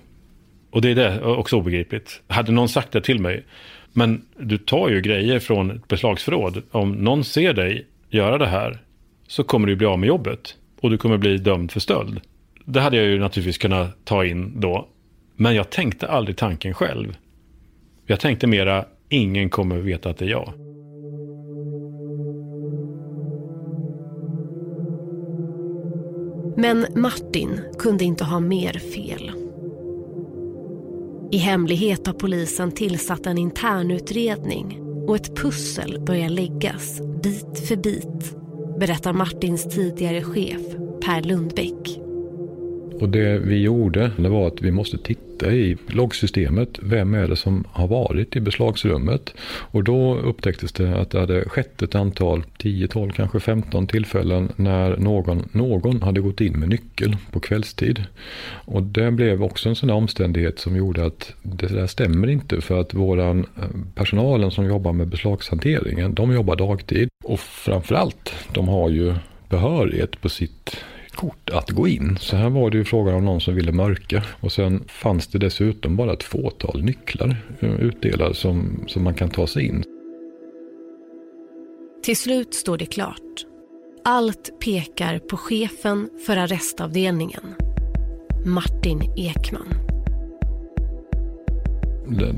Och 0.71 0.83
det 0.83 0.91
är 0.91 0.95
det 0.95 1.23
också 1.23 1.57
obegripligt. 1.57 2.23
Hade 2.29 2.53
någon 2.53 2.69
sagt 2.69 2.93
det 2.93 3.01
till 3.01 3.21
mig, 3.21 3.47
men 3.93 4.27
du 4.39 4.59
tar 4.59 4.89
ju 4.89 5.01
grejer 5.01 5.39
från 5.39 5.71
ett 5.71 5.89
beslagsförråd. 5.89 6.63
Om 6.71 6.93
någon 6.93 7.25
ser 7.25 7.55
dig 7.55 7.87
göra 8.11 8.39
det 8.39 8.47
här 8.47 8.83
så 9.27 9.45
kommer 9.45 9.67
du 9.67 9.77
bli 9.77 9.87
av 9.87 9.99
med 9.99 10.07
jobbet. 10.07 10.57
Och 10.81 10.91
du 10.91 10.99
kommer 10.99 11.17
bli 11.17 11.39
dömd 11.39 11.73
för 11.73 11.81
stöld. 11.81 12.21
Det 12.65 12.81
hade 12.81 12.97
jag 12.97 13.07
ju 13.07 13.19
naturligtvis 13.19 13.59
kunnat 13.59 14.05
ta 14.05 14.25
in 14.25 14.61
då. 14.61 14.89
Men 15.37 15.55
jag 15.55 15.71
tänkte 15.71 16.09
aldrig 16.09 16.37
tanken 16.37 16.75
själv. 16.75 17.17
Jag 18.07 18.21
tänkte 18.21 18.47
mera, 18.47 18.85
ingen 19.09 19.51
kommer 19.51 19.77
veta 19.79 20.11
att 20.11 20.19
det 20.19 20.25
är 20.25 20.29
jag. 20.29 20.53
Men 26.57 26.87
Martin 26.97 27.61
kunde 27.79 28.05
inte 28.05 28.25
ha 28.25 28.41
mer 28.41 28.73
fel. 28.73 29.31
I 31.33 31.37
hemlighet 31.37 32.07
har 32.07 32.15
polisen 32.15 32.73
tillsatt 32.73 33.27
en 33.27 33.39
internutredning 33.39 34.81
och 35.09 35.17
ett 35.17 35.37
pussel 35.37 36.01
börjar 36.01 36.29
läggas 36.29 37.01
bit 37.23 37.59
för 37.69 37.77
bit, 37.77 38.37
berättar 38.79 39.13
Martins 39.13 39.65
tidigare 39.65 40.23
chef 40.23 40.63
Per 41.05 41.23
Lundbäck. 41.23 42.04
Och 43.05 43.11
det 43.11 43.39
vi 43.39 43.63
gjorde 43.63 44.11
det 44.17 44.29
var 44.29 44.47
att 44.47 44.63
vi 44.63 44.71
måste 44.71 44.99
titta 44.99 45.53
i 45.53 45.77
loggsystemet. 45.87 46.79
Vem 46.83 47.15
är 47.15 47.29
det 47.29 47.37
som 47.37 47.65
har 47.73 47.89
varit 47.89 48.37
i 48.37 48.41
beslagsrummet? 48.41 49.35
Och 49.45 49.85
då 49.85 50.17
upptäcktes 50.17 50.73
det 50.73 51.01
att 51.01 51.11
det 51.11 51.21
hade 51.21 51.49
skett 51.49 51.83
ett 51.83 51.95
antal, 51.95 52.45
10, 52.59 52.89
12, 52.89 53.11
kanske 53.11 53.41
15 53.41 53.87
tillfällen 53.87 54.53
när 54.57 54.97
någon, 54.97 55.49
någon 55.53 56.03
hade 56.03 56.21
gått 56.21 56.41
in 56.41 56.53
med 56.53 56.69
nyckel 56.69 57.17
på 57.31 57.41
kvällstid. 57.41 58.05
Och 58.65 58.83
det 58.83 59.11
blev 59.11 59.43
också 59.43 59.69
en 59.69 59.77
sån 59.77 59.87
där 59.87 59.97
omständighet 59.97 60.59
som 60.59 60.77
gjorde 60.77 61.07
att 61.07 61.33
det 61.43 61.67
där 61.67 61.87
stämmer 61.87 62.29
inte 62.29 62.61
för 62.61 62.81
att 62.81 62.95
våran 62.95 63.39
eh, 63.39 63.65
personalen 63.95 64.51
som 64.51 64.67
jobbar 64.67 64.93
med 64.93 65.09
beslagshanteringen, 65.09 66.15
de 66.15 66.33
jobbar 66.33 66.57
dagtid. 66.57 67.09
Och 67.25 67.41
framförallt, 67.41 68.35
de 68.53 68.69
har 68.69 68.91
ju 68.91 69.15
behörighet 69.49 70.21
på 70.21 70.29
sitt 70.29 70.85
kort 71.25 71.51
att 71.51 71.71
gå 71.71 71.89
in. 71.89 72.17
Så 72.21 72.37
här 72.37 72.51
var 72.51 72.71
det 72.71 72.77
ju 72.79 72.85
frågan 72.85 73.15
om 73.15 73.25
någon 73.25 73.41
som 73.41 73.55
ville 73.55 73.73
mörka. 73.73 74.23
Och 74.41 74.53
sen 74.53 74.85
fanns 74.89 75.27
det 75.27 75.39
dessutom 75.39 75.97
bara 75.97 76.13
ett 76.13 76.23
fåtal 76.23 76.83
nycklar 76.85 77.37
eh, 77.61 77.75
utdelade 77.75 78.35
som, 78.35 78.85
som 78.87 79.05
man 79.05 79.15
kan 79.15 79.31
ta 79.31 79.47
sig 79.47 79.67
in. 79.67 79.85
Till 82.05 82.17
slut 82.17 82.55
står 82.55 82.79
det 82.79 82.87
klart. 82.87 83.47
Allt 84.05 84.61
pekar 84.65 85.19
på 85.19 85.37
chefen 85.37 86.09
för 86.27 86.37
arrestavdelningen. 86.37 87.55
Martin 88.47 89.03
Ekman. 89.17 89.69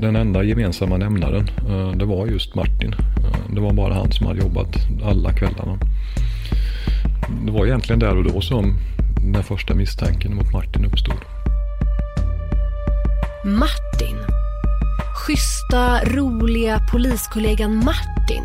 Den 0.01 0.15
enda 0.15 0.43
gemensamma 0.43 0.97
nämnaren, 0.97 1.49
eh, 1.69 1.91
det 1.91 2.05
var 2.05 2.27
just 2.27 2.55
Martin. 2.55 2.93
Eh, 2.93 3.53
det 3.55 3.61
var 3.61 3.73
bara 3.73 3.93
han 3.93 4.11
som 4.11 4.27
hade 4.27 4.39
jobbat 4.39 4.75
alla 5.03 5.33
kvällarna. 5.33 5.79
Det 7.45 7.51
var 7.51 7.65
egentligen 7.65 7.99
där 7.99 8.17
och 8.17 8.23
då 8.23 8.41
som 8.41 8.75
den 9.33 9.43
första 9.43 9.73
misstanken 9.73 10.35
mot 10.35 10.51
Martin 10.53 10.85
uppstod. 10.85 11.19
Martin? 13.45 14.17
Schyssta, 15.15 16.03
roliga 16.03 16.79
poliskollegan 16.91 17.75
Martin? 17.75 18.43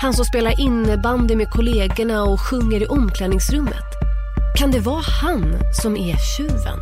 Han 0.00 0.14
som 0.14 0.24
spelar 0.24 0.60
innebandy 0.60 1.36
med 1.36 1.50
kollegorna 1.50 2.22
och 2.22 2.40
sjunger 2.40 2.82
i 2.82 2.86
omklädningsrummet. 2.86 3.84
Kan 4.58 4.70
det 4.70 4.80
vara 4.80 5.02
han 5.22 5.56
som 5.82 5.96
är 5.96 6.16
tjuven? 6.36 6.78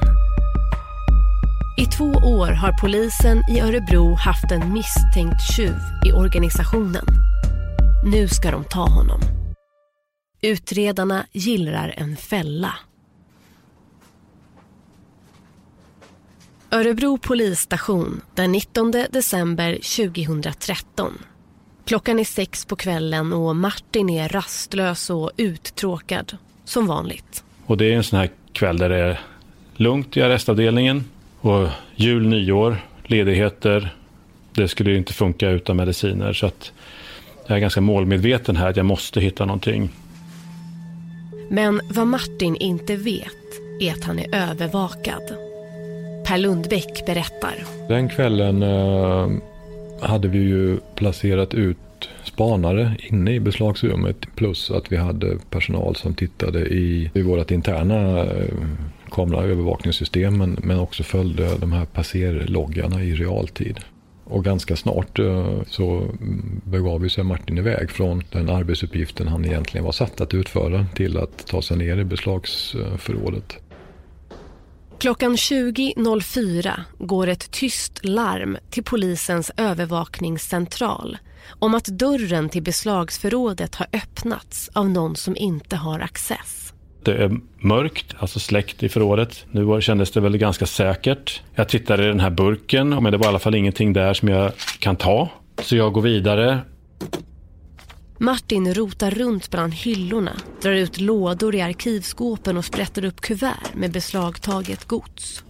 I 1.79 1.87
två 1.87 2.05
år 2.13 2.47
har 2.47 2.73
polisen 2.81 3.43
i 3.51 3.61
Örebro 3.61 4.15
haft 4.15 4.53
en 4.53 4.73
misstänkt 4.73 5.43
tjuv 5.57 5.77
i 6.07 6.13
organisationen. 6.13 7.07
Nu 8.05 8.29
ska 8.29 8.51
de 8.51 8.65
ta 8.65 8.89
honom. 8.89 9.36
Utredarna 10.47 11.27
gillrar 11.33 11.95
en 11.97 12.17
fälla. 12.17 12.75
Örebro 16.71 17.19
polisstation 17.19 18.21
den 18.35 18.53
19 18.53 18.91
december 18.91 19.73
2013. 19.75 21.19
Klockan 21.85 22.19
är 22.19 22.25
sex 22.25 22.65
på 22.65 22.77
kvällen 22.77 23.33
och 23.33 23.57
Martin 23.57 24.11
är 24.11 24.29
rastlös 24.29 25.11
och 25.11 25.31
uttråkad, 25.37 26.37
som 26.65 26.87
vanligt. 26.87 27.45
Och 27.67 27.77
det 27.77 27.85
är 27.85 27.97
en 27.97 28.05
sån 28.05 28.19
här 28.19 28.31
kväll 28.53 28.79
där 28.79 28.89
det 28.89 28.99
är 28.99 29.21
lugnt 29.77 30.17
i 30.17 30.23
arrestavdelningen. 30.23 31.05
Och 31.41 31.69
jul, 31.95 32.29
nyår, 32.29 32.87
ledigheter. 33.05 33.95
Det 34.53 34.69
skulle 34.69 34.91
ju 34.91 34.97
inte 34.97 35.13
funka 35.13 35.51
utan 35.51 35.77
mediciner. 35.77 36.33
Så 36.33 36.47
att 36.47 36.73
jag 37.47 37.57
är 37.57 37.61
ganska 37.61 37.81
målmedveten 37.81 38.57
här 38.57 38.71
att 38.71 38.77
jag 38.77 38.87
måste 38.87 39.21
hitta 39.21 39.45
någonting. 39.45 39.91
Men 41.49 41.81
vad 41.91 42.07
Martin 42.07 42.57
inte 42.57 42.97
vet 42.97 43.33
är 43.81 43.93
att 43.93 44.05
han 44.05 44.19
är 44.19 44.35
övervakad. 44.35 45.23
Per 46.27 46.39
Lundbäck 46.39 47.07
berättar. 47.07 47.55
Den 47.89 48.09
kvällen 48.09 48.63
eh, 48.63 49.31
hade 50.01 50.29
vi 50.29 50.39
ju 50.39 50.79
placerat 50.95 51.55
ut 51.55 51.79
spanare 52.25 52.97
inne 52.99 53.35
i 53.35 53.41
beslagsrummet 53.41 54.17
plus 54.37 54.71
att 54.71 54.93
vi 54.93 54.97
hade 54.97 55.39
personal 55.51 55.97
som 55.97 56.15
tittade 56.15 56.67
i, 56.67 57.11
i 57.15 57.23
vårt 57.23 57.51
interna 57.51 58.25
eh, 58.25 58.55
kameraövervakningssystem 59.11 60.39
men, 60.39 60.59
men 60.63 60.79
också 60.79 61.03
följde 61.03 61.59
de 61.59 61.73
här 61.73 61.85
passerloggarna 61.85 63.03
i 63.03 63.15
realtid. 63.15 63.81
Och 64.29 64.45
ganska 64.45 64.77
snart 64.77 65.19
eh, 65.19 65.63
så 65.69 66.11
begav 66.65 67.09
sig 67.09 67.25
Martin 67.25 67.59
iväg 67.59 67.91
från 67.91 68.23
den 68.33 68.51
arbetsuppgiften 68.51 69.29
han 69.29 69.45
egentligen 69.45 69.85
var 69.85 69.93
satt 69.93 70.21
att 70.21 70.35
utföra 70.35 70.87
till 70.95 71.17
att 71.17 71.47
ta 71.47 71.63
sig 71.63 71.77
ner 71.77 71.99
i 71.99 72.05
beslagsförrådet. 72.05 73.57
Klockan 74.99 75.37
20.04 75.37 76.81
går 76.99 77.27
ett 77.27 77.51
tyst 77.51 78.05
larm 78.05 78.59
till 78.71 78.85
polisens 78.85 79.51
övervakningscentral 79.57 81.19
om 81.59 81.75
att 81.75 81.85
dörren 81.85 82.49
till 82.49 82.63
beslagsförrådet 82.63 83.75
har 83.75 83.87
öppnats 83.93 84.71
av 84.73 84.91
någon 84.91 85.17
som 85.17 85.37
inte 85.37 85.77
har 85.77 86.01
access. 86.01 86.66
Det 87.07 87.25
är 87.25 87.41
mörkt, 87.59 88.15
alltså 88.19 88.41
släckt 88.41 88.83
i 88.83 88.89
förrådet. 88.89 89.45
Nu 89.51 89.81
kändes 89.81 90.11
det 90.11 90.21
väl 90.21 90.37
ganska 90.37 90.67
säkert. 90.67 91.43
Jag 91.55 91.69
tittar 91.69 92.03
i 92.03 92.07
den 92.07 92.21
här 92.21 92.31
burken, 92.31 92.89
men 92.89 93.13
det 93.13 93.19
var 93.19 93.25
i 93.25 93.29
alla 93.29 93.39
fall 93.39 93.55
ingenting 93.55 93.93
där 93.93 94.15
som 94.15 94.29
jag 94.29 94.53
kan 94.79 94.97
ta. 94.97 95.29
Så 95.63 95.77
jag 95.77 95.93
går 95.93 96.03
vidare. 96.03 96.59
Martin 98.19 98.75
rotar 98.75 99.11
runt 99.11 99.51
bland 99.51 99.75
hyllorna, 99.75 100.33
drar 100.63 100.73
ut 100.73 101.01
lådor 101.01 101.55
i 101.55 101.61
arkivskåpen 101.61 102.57
och 102.57 102.65
sprätter 102.65 103.05
upp 103.05 103.21
kuvert 103.21 103.75
med 103.75 103.93
beslagtaget 103.93 104.85
gods. 104.85 105.45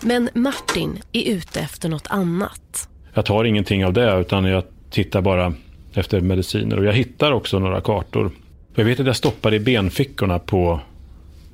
Men 0.00 0.28
Martin 0.34 0.98
är 1.12 1.22
ute 1.32 1.60
efter 1.60 1.88
något 1.88 2.06
annat. 2.10 2.88
Jag 3.14 3.24
tar 3.24 3.44
ingenting 3.44 3.84
av 3.86 3.92
det 3.92 4.20
utan 4.20 4.44
jag 4.44 4.64
tittar 4.90 5.20
bara 5.20 5.54
efter 5.94 6.20
mediciner. 6.20 6.78
Och 6.78 6.84
jag 6.84 6.92
hittar 6.92 7.32
också 7.32 7.58
några 7.58 7.80
kartor. 7.80 8.30
Jag 8.78 8.84
vet 8.84 9.00
att 9.00 9.06
jag 9.06 9.16
stoppar 9.16 9.54
i 9.54 9.60
benfickorna 9.60 10.38
på 10.38 10.80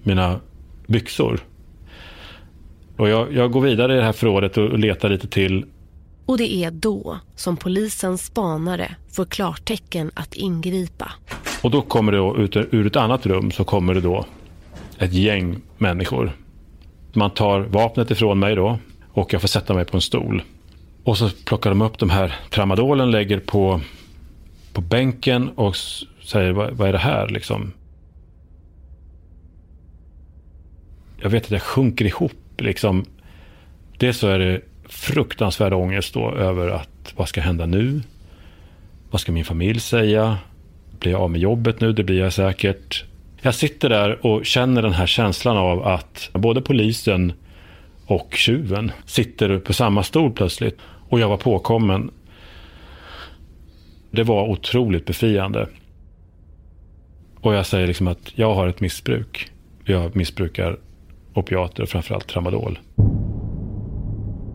mina 0.03 0.41
byxor. 0.87 1.41
Och 2.97 3.09
jag, 3.09 3.33
jag 3.33 3.53
går 3.53 3.61
vidare 3.61 3.95
i 3.95 3.97
det 3.97 4.05
här 4.05 4.13
förrådet 4.13 4.57
och 4.57 4.79
letar 4.79 5.09
lite 5.09 5.29
till. 5.29 5.65
Och 6.27 6.39
det 6.39 6.55
är 6.55 6.71
då 6.71 7.19
som 7.37 7.57
polisens 7.57 8.27
spanare 8.27 8.95
får 9.13 9.25
klartecken 9.25 10.11
att 10.15 10.35
ingripa. 10.35 11.13
Och 11.63 11.71
då 11.71 11.83
kommer 11.83 12.13
det 12.13 12.43
ut 12.43 12.57
ur 12.57 12.87
ett 12.87 12.97
annat 12.97 13.27
rum 13.27 13.51
så 13.51 13.65
kommer 13.65 13.95
det 13.95 14.01
då 14.01 14.27
ett 14.99 15.13
gäng 15.13 15.61
människor. 15.79 16.33
Man 17.13 17.31
tar 17.31 17.61
vapnet 17.61 18.11
ifrån 18.11 18.39
mig 18.39 18.55
då 18.55 18.79
och 19.13 19.33
jag 19.33 19.41
får 19.41 19.49
sätta 19.49 19.75
mig 19.75 19.85
på 19.85 19.97
en 19.97 20.01
stol. 20.01 20.43
Och 21.05 21.19
så 21.19 21.31
plockar 21.45 21.71
de 21.71 21.83
upp 21.83 21.99
de 21.99 22.11
här 22.11 22.37
tramadolen, 22.51 23.11
lägger 23.11 23.41
på, 23.41 23.81
på 24.73 24.81
bänken 24.81 25.49
och 25.49 25.77
säger 26.25 26.53
vad, 26.53 26.73
vad 26.73 26.89
är 26.89 26.93
det 26.93 26.99
här 26.99 27.29
liksom? 27.29 27.73
Jag 31.21 31.31
vet 31.31 31.45
att 31.45 31.51
jag 31.51 31.63
sjunker 31.63 32.05
ihop 32.05 32.61
liksom. 32.61 33.05
Dels 33.99 34.19
så 34.19 34.29
är 34.29 34.39
det 34.39 34.61
fruktansvärd 34.89 35.73
ångest 35.73 36.15
då 36.15 36.31
över 36.35 36.69
att 36.69 37.13
vad 37.17 37.29
ska 37.29 37.41
hända 37.41 37.67
nu? 37.67 38.03
Vad 39.11 39.21
ska 39.21 39.33
min 39.33 39.45
familj 39.45 39.81
säga? 39.81 40.39
Blir 40.99 41.13
jag 41.13 41.21
av 41.21 41.31
med 41.31 41.41
jobbet 41.41 41.81
nu? 41.81 41.93
Det 41.93 42.05
blir 42.05 42.19
jag 42.19 42.33
säkert. 42.33 43.05
Jag 43.43 43.55
sitter 43.55 43.89
där 43.89 44.27
och 44.27 44.47
känner 44.47 44.83
den 44.83 44.93
här 44.93 45.07
känslan 45.07 45.57
av 45.57 45.87
att 45.87 46.31
både 46.33 46.61
polisen 46.61 47.33
och 48.07 48.35
tjuven 48.35 48.93
sitter 49.07 49.59
på 49.59 49.73
samma 49.73 50.03
stol 50.03 50.33
plötsligt. 50.33 50.79
Och 51.09 51.21
jag 51.21 51.29
var 51.29 51.37
påkommen. 51.37 52.11
Det 54.11 54.23
var 54.23 54.49
otroligt 54.49 55.07
befriande. 55.07 55.69
Och 57.45 57.55
jag 57.55 57.67
säger 57.67 57.87
liksom 57.87 58.09
att 58.09 58.39
jag 58.39 58.55
har 58.55 58.69
ett 58.69 58.81
missbruk. 58.81 59.53
Jag 59.85 60.17
missbrukar 60.17 60.81
opiater 61.35 61.83
och 61.83 61.89
framförallt 61.89 62.29
tramadol. 62.29 62.79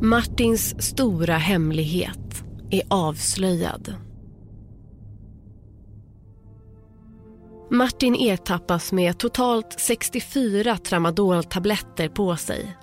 Martins 0.02 0.84
stora 0.84 1.38
hemlighet 1.38 2.43
är 2.69 2.82
avslöjad. 2.89 3.95
Martin 7.71 8.15
ertappas 8.15 8.91
med 8.91 9.17
totalt 9.17 9.80
64 9.80 10.78
tramadoltabletter 10.78 12.10
på 12.10 12.36
sig. 12.36 12.78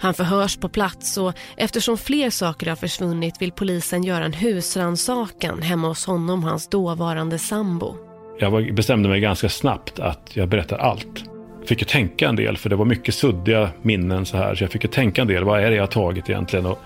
Han 0.00 0.14
förhörs 0.14 0.56
på 0.56 0.68
plats 0.68 1.18
och 1.18 1.34
eftersom 1.56 1.98
fler 1.98 2.30
saker 2.30 2.66
har 2.66 2.76
försvunnit 2.76 3.42
vill 3.42 3.52
polisen 3.52 4.04
göra 4.04 4.24
en 4.24 4.32
husransakan 4.32 5.62
hemma 5.62 5.88
hos 5.88 6.06
honom 6.06 6.44
och 6.44 6.50
hans 6.50 6.68
dåvarande 6.68 7.38
sambo. 7.38 8.11
Jag 8.42 8.74
bestämde 8.74 9.08
mig 9.08 9.20
ganska 9.20 9.48
snabbt 9.48 9.98
att 9.98 10.30
jag 10.34 10.48
berättar 10.48 10.78
allt. 10.78 11.24
Jag 11.58 11.68
fick 11.68 11.80
ju 11.80 11.86
tänka 11.86 12.28
en 12.28 12.36
del 12.36 12.56
för 12.56 12.70
det 12.70 12.76
var 12.76 12.84
mycket 12.84 13.14
suddiga 13.14 13.70
minnen 13.82 14.26
så 14.26 14.36
här. 14.36 14.54
Så 14.54 14.64
jag 14.64 14.70
fick 14.70 14.84
ju 14.84 14.90
tänka 14.90 15.22
en 15.22 15.28
del. 15.28 15.44
Vad 15.44 15.60
är 15.60 15.70
det 15.70 15.76
jag 15.76 15.82
har 15.82 15.86
tagit 15.86 16.30
egentligen? 16.30 16.66
Och 16.66 16.78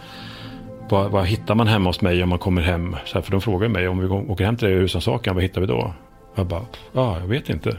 vad, 0.88 1.10
vad 1.10 1.26
hittar 1.26 1.54
man 1.54 1.66
hemma 1.66 1.88
hos 1.88 2.00
mig 2.00 2.22
om 2.22 2.28
man 2.28 2.38
kommer 2.38 2.62
hem? 2.62 2.96
Så 3.04 3.14
här, 3.14 3.22
för 3.22 3.32
de 3.32 3.40
frågar 3.40 3.68
mig 3.68 3.88
om 3.88 3.98
vi 3.98 4.06
åker 4.06 4.44
hem 4.44 4.56
till 4.56 4.68
dig 4.68 4.76
och 4.76 4.82
husrannsakan, 4.82 5.34
vad 5.34 5.42
hittar 5.42 5.60
vi 5.60 5.66
då? 5.66 5.94
Jag 6.34 6.46
bara, 6.46 6.62
ja, 6.92 7.18
jag 7.20 7.26
vet 7.26 7.50
inte. 7.50 7.76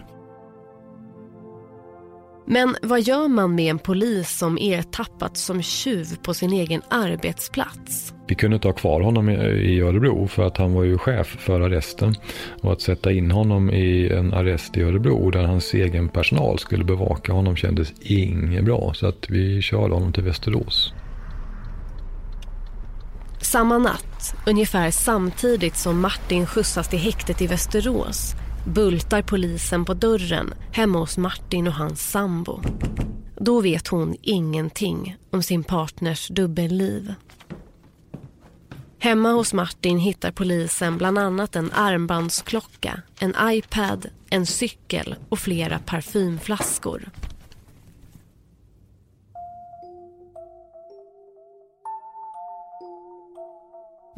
Men 2.49 2.75
vad 2.81 3.01
gör 3.01 3.27
man 3.27 3.55
med 3.55 3.69
en 3.69 3.79
polis 3.79 4.37
som 4.37 4.57
ertappats 4.57 5.41
som 5.41 5.61
tjuv 5.61 6.15
på 6.23 6.33
sin 6.33 6.53
egen 6.53 6.81
arbetsplats? 6.89 8.13
Vi 8.27 8.35
kunde 8.35 8.55
inte 8.55 8.67
ha 8.67 8.73
kvar 8.73 9.01
honom 9.01 9.29
i 9.29 9.81
Örebro 9.81 10.27
för 10.27 10.43
att 10.43 10.57
han 10.57 10.73
var 10.73 10.83
ju 10.83 10.97
chef 10.97 11.27
för 11.27 11.61
arresten. 11.61 12.15
Och 12.61 12.73
att 12.73 12.81
sätta 12.81 13.11
in 13.11 13.31
honom 13.31 13.69
i 13.69 14.09
en 14.09 14.33
arrest 14.33 14.77
i 14.77 14.81
Örebro 14.81 15.31
där 15.31 15.43
hans 15.43 15.73
egen 15.73 16.09
personal 16.09 16.59
skulle 16.59 16.83
bevaka 16.83 17.33
honom 17.33 17.55
kändes 17.55 17.93
inget 18.01 18.65
bra. 18.65 18.93
Så 18.93 19.07
att 19.07 19.29
vi 19.29 19.61
körde 19.61 19.93
honom 19.93 20.13
till 20.13 20.23
Västerås. 20.23 20.93
Samma 23.41 23.77
natt, 23.77 24.35
ungefär 24.45 24.91
samtidigt 24.91 25.75
som 25.75 26.01
Martin 26.01 26.45
skjutsas 26.45 26.89
till 26.89 26.99
häktet 26.99 27.41
i 27.41 27.47
Västerås 27.47 28.35
bultar 28.67 29.21
polisen 29.21 29.85
på 29.85 29.93
dörren 29.93 30.53
hemma 30.71 30.99
hos 30.99 31.17
Martin 31.17 31.67
och 31.67 31.73
hans 31.73 32.11
sambo. 32.11 32.61
Då 33.35 33.61
vet 33.61 33.87
hon 33.87 34.15
ingenting 34.21 35.17
om 35.31 35.43
sin 35.43 35.63
partners 35.63 36.27
dubbelliv. 36.27 37.13
Hemma 38.99 39.31
hos 39.31 39.53
Martin 39.53 39.99
hittar 39.99 40.31
polisen 40.31 40.97
bland 40.97 41.17
annat 41.17 41.55
en 41.55 41.71
armbandsklocka, 41.71 43.01
en 43.19 43.35
iPad, 43.41 44.05
en 44.29 44.45
cykel 44.45 45.15
och 45.29 45.39
flera 45.39 45.79
parfymflaskor. 45.79 47.09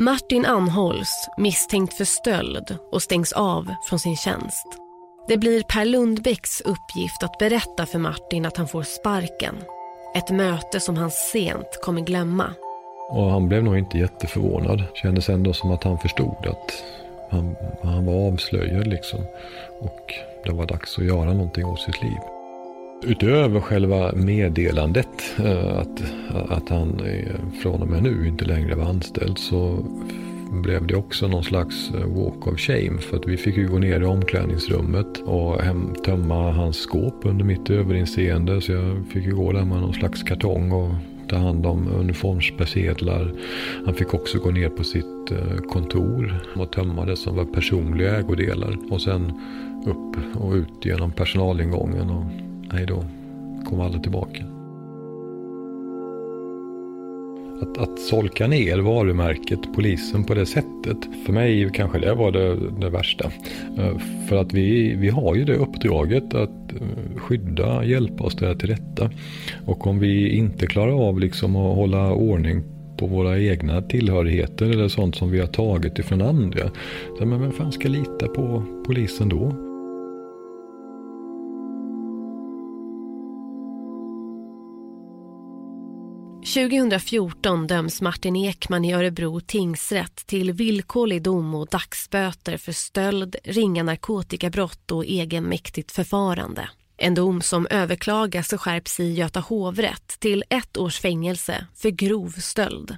Martin 0.02 0.46
anhålls 0.46 1.30
misstänkt 1.38 1.94
för 1.94 2.06
stöld 2.06 2.78
och 2.92 3.02
stängs 3.02 3.34
av 3.34 3.74
från 3.84 4.00
sin 4.00 4.16
tjänst. 4.16 4.68
Det 5.28 5.38
blir 5.38 5.64
Per 5.64 5.86
Lundbäcks 5.86 6.62
uppgift 6.62 7.24
att 7.24 7.38
berätta 7.38 7.86
för 7.86 8.00
Martin 8.00 8.46
att 8.46 8.58
han 8.58 8.68
får 8.68 8.84
sparken. 8.84 9.56
Ett 10.16 10.30
möte 10.30 10.80
som 10.80 10.98
han 10.98 11.12
sent 11.12 11.80
kommer 11.82 12.02
glömma. 12.02 12.54
Och 13.10 13.26
han 13.26 13.48
blev 13.48 13.64
nog 13.64 13.78
inte 13.78 13.98
jätteförvånad. 13.98 14.84
Kändes 14.94 15.30
ändå 15.30 15.54
som 15.54 15.72
att 15.72 15.84
han 15.84 16.00
förstod 16.00 16.48
att 16.48 16.84
han, 17.30 17.56
han 17.84 18.06
var 18.06 18.28
avslöjad 18.28 18.88
liksom. 18.88 19.20
Och 19.80 20.14
det 20.44 20.52
var 20.52 20.66
dags 20.66 20.98
att 20.98 21.06
göra 21.06 21.34
någonting 21.34 21.66
åt 21.66 21.82
sitt 21.82 22.02
liv. 22.02 22.39
Utöver 23.02 23.60
själva 23.60 24.12
meddelandet 24.16 25.36
eh, 25.40 25.78
att, 25.78 26.04
att 26.50 26.70
han 26.70 27.02
från 27.62 27.82
och 27.82 27.88
med 27.88 28.04
nu 28.04 28.28
inte 28.28 28.46
längre 28.46 28.76
var 28.76 28.86
anställd 28.86 29.38
så 29.38 29.86
blev 30.52 30.88
det 30.88 30.96
också 30.96 31.28
någon 31.28 31.44
slags 31.44 31.92
eh, 31.92 32.08
walk 32.08 32.48
of 32.48 32.60
shame. 32.60 32.98
För 33.02 33.18
att 33.18 33.28
vi 33.28 33.38
fick 33.38 33.58
ju 33.58 33.68
gå 33.68 33.80
ner 33.80 34.02
i 34.02 34.06
omklädningsrummet 34.06 35.18
och 35.26 35.62
hem, 35.62 35.94
tömma 36.06 36.52
hans 36.52 36.78
skåp 36.78 37.26
under 37.26 37.46
mitt 37.46 37.70
överinseende. 37.70 38.62
Så 38.62 38.72
jag 38.72 39.06
fick 39.14 39.26
ju 39.26 39.36
gå 39.36 39.52
där 39.52 39.66
med 39.66 39.82
någon 39.82 39.94
slags 39.94 40.24
kartong 40.24 40.72
och 40.72 40.90
ta 41.30 41.38
hand 41.38 41.66
om 41.66 41.88
uniformspersedlar. 41.88 43.34
Han 43.86 43.94
fick 43.94 44.14
också 44.14 44.40
gå 44.40 44.52
ner 44.52 44.70
på 44.70 44.84
sitt 44.84 45.32
eh, 45.32 45.58
kontor 45.58 46.42
och 46.56 46.72
tömma 46.72 47.06
det 47.06 47.16
som 47.16 47.36
var 47.36 47.46
personliga 47.46 48.18
ägodelar. 48.18 48.78
Och 48.92 49.02
sen 49.02 49.34
upp 49.86 50.38
och 50.42 50.54
ut 50.54 50.86
genom 50.86 51.12
personalingången. 51.12 52.10
Och 52.10 52.49
nej 52.74 52.86
då 52.86 53.04
kom 53.66 53.82
aldrig 53.82 54.04
tillbaka. 54.04 54.44
Att, 57.62 57.78
att 57.78 58.00
solka 58.00 58.48
ner 58.48 58.80
varumärket 58.80 59.60
polisen 59.76 60.24
på 60.24 60.34
det 60.34 60.46
sättet. 60.46 60.98
För 61.26 61.34
mig 61.34 61.70
kanske 61.74 62.00
det 62.00 62.14
var 62.14 62.32
det, 62.32 62.56
det 62.82 62.90
värsta. 62.90 63.32
Eh, 63.78 63.98
för 64.28 64.36
att 64.36 64.54
vi, 64.54 64.96
vi 64.96 65.10
har 65.10 65.36
ju 65.36 65.46
det 65.46 65.56
uppdraget 65.56 66.34
att 66.34 66.74
eh, 66.74 67.18
skydda, 67.18 67.84
hjälpa 67.84 68.24
oss 68.24 68.36
där 68.36 68.56
till 68.56 68.70
rätta. 68.70 69.10
Och 69.66 69.88
om 69.88 70.00
vi 70.00 70.30
inte 70.30 70.68
klarar 70.68 71.08
av 71.08 71.20
liksom 71.20 71.56
att 71.56 71.76
hålla 71.76 72.14
ordning 72.14 72.64
på 72.98 73.08
våra 73.08 73.40
egna 73.40 73.82
tillhörigheter 73.82 74.66
eller 74.66 74.88
sånt 74.88 75.16
som 75.16 75.32
vi 75.32 75.40
har 75.40 75.48
tagit 75.48 76.00
ifrån 76.00 76.22
andra. 76.22 76.70
Så, 77.20 77.26
men 77.26 77.42
vem 77.42 77.52
fan 77.52 77.72
ska 77.72 77.88
lita 77.88 78.28
på 78.28 78.64
polisen 78.86 79.30
då? 79.30 79.69
2014 86.54 87.68
döms 87.68 88.02
Martin 88.02 88.36
Ekman 88.36 88.86
i 88.86 88.94
Örebro 88.94 89.40
tingsrätt 89.40 90.16
till 90.16 90.52
villkorlig 90.52 91.22
dom 91.22 91.56
och 91.56 91.68
dagsböter 91.68 92.58
för 92.58 92.72
stöld, 92.72 93.36
ringa 93.44 93.84
narkotikabrott 93.84 94.92
och 94.92 95.06
egenmäktigt 95.06 95.92
förfarande. 95.92 96.70
En 96.98 97.16
dom 97.16 97.42
som 97.42 97.68
överklagas 97.70 98.54
och 98.54 98.62
skärps 98.62 99.00
i 99.00 99.14
Göta 99.14 99.40
hovrätt 99.40 100.20
till 100.20 100.44
ett 100.50 100.78
års 100.78 101.00
fängelse 101.00 101.68
för 101.76 101.90
grov 101.90 102.30
stöld. 102.30 102.98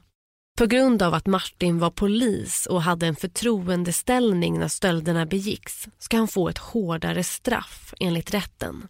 På 0.58 0.66
grund 0.66 1.02
av 1.02 1.14
att 1.14 1.28
Martin 1.28 1.80
var 1.80 1.92
polis 1.92 2.66
och 2.66 2.82
hade 2.82 3.08
en 3.08 3.16
förtroendeställning 3.16 4.60
när 4.60 4.68
stölderna 4.68 5.26
begicks 5.26 5.88
ska 5.98 6.18
han 6.18 6.28
få 6.28 6.50
ett 6.50 6.58
hårdare 6.58 7.24
straff 7.24 7.94
enligt 8.00 8.34
rätten. 8.34 8.88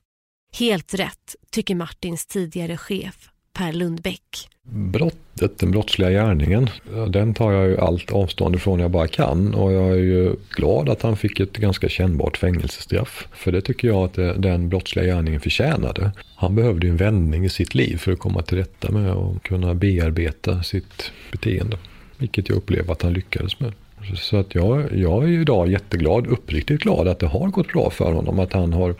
Helt 0.53 0.93
rätt, 0.93 1.35
tycker 1.51 1.75
Martins 1.75 2.25
tidigare 2.25 2.77
chef 2.77 3.31
Per 3.53 3.73
Lundbäck. 3.73 4.50
Brottet, 4.69 5.59
den 5.59 5.71
brottsliga 5.71 6.09
gärningen, 6.09 6.69
den 7.09 7.33
tar 7.33 7.51
jag 7.51 7.67
ju 7.67 7.77
allt 7.77 8.11
avstånd 8.11 8.55
ifrån 8.55 8.79
jag 8.79 8.91
bara 8.91 9.07
kan. 9.07 9.53
Och 9.53 9.71
jag 9.71 9.91
är 9.91 9.95
ju 9.95 10.35
glad 10.55 10.89
att 10.89 11.01
han 11.01 11.17
fick 11.17 11.39
ett 11.39 11.57
ganska 11.57 11.89
kännbart 11.89 12.37
fängelsestraff. 12.37 13.27
För 13.31 13.51
det 13.51 13.61
tycker 13.61 13.87
jag 13.87 14.03
att 14.03 14.17
eh, 14.17 14.33
den 14.33 14.69
brottsliga 14.69 15.05
gärningen 15.05 15.39
förtjänade. 15.39 16.11
Han 16.35 16.55
behövde 16.55 16.87
ju 16.87 16.91
en 16.91 16.97
vändning 16.97 17.45
i 17.45 17.49
sitt 17.49 17.75
liv 17.75 17.97
för 17.97 18.11
att 18.11 18.19
komma 18.19 18.41
till 18.41 18.57
rätta 18.57 18.91
med 18.91 19.11
och 19.11 19.43
kunna 19.43 19.73
bearbeta 19.73 20.63
sitt 20.63 21.11
beteende. 21.31 21.77
Vilket 22.17 22.49
jag 22.49 22.57
upplever 22.57 22.91
att 22.91 23.01
han 23.01 23.13
lyckades 23.13 23.59
med. 23.59 23.73
Så 24.15 24.37
att 24.37 24.55
jag, 24.55 24.97
jag 24.97 25.23
är 25.23 25.27
idag 25.27 25.71
jätteglad, 25.71 26.27
uppriktigt 26.27 26.81
glad 26.81 27.07
att 27.07 27.19
det 27.19 27.27
har 27.27 27.47
gått 27.47 27.67
bra 27.67 27.89
för 27.89 28.11
honom. 28.11 28.39
Att 28.39 28.53
han 28.53 28.73
har 28.73 28.95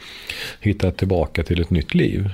hittat 0.60 0.98
tillbaka 0.98 1.44
till 1.44 1.62
ett 1.62 1.70
nytt 1.70 1.94
liv. 1.94 2.30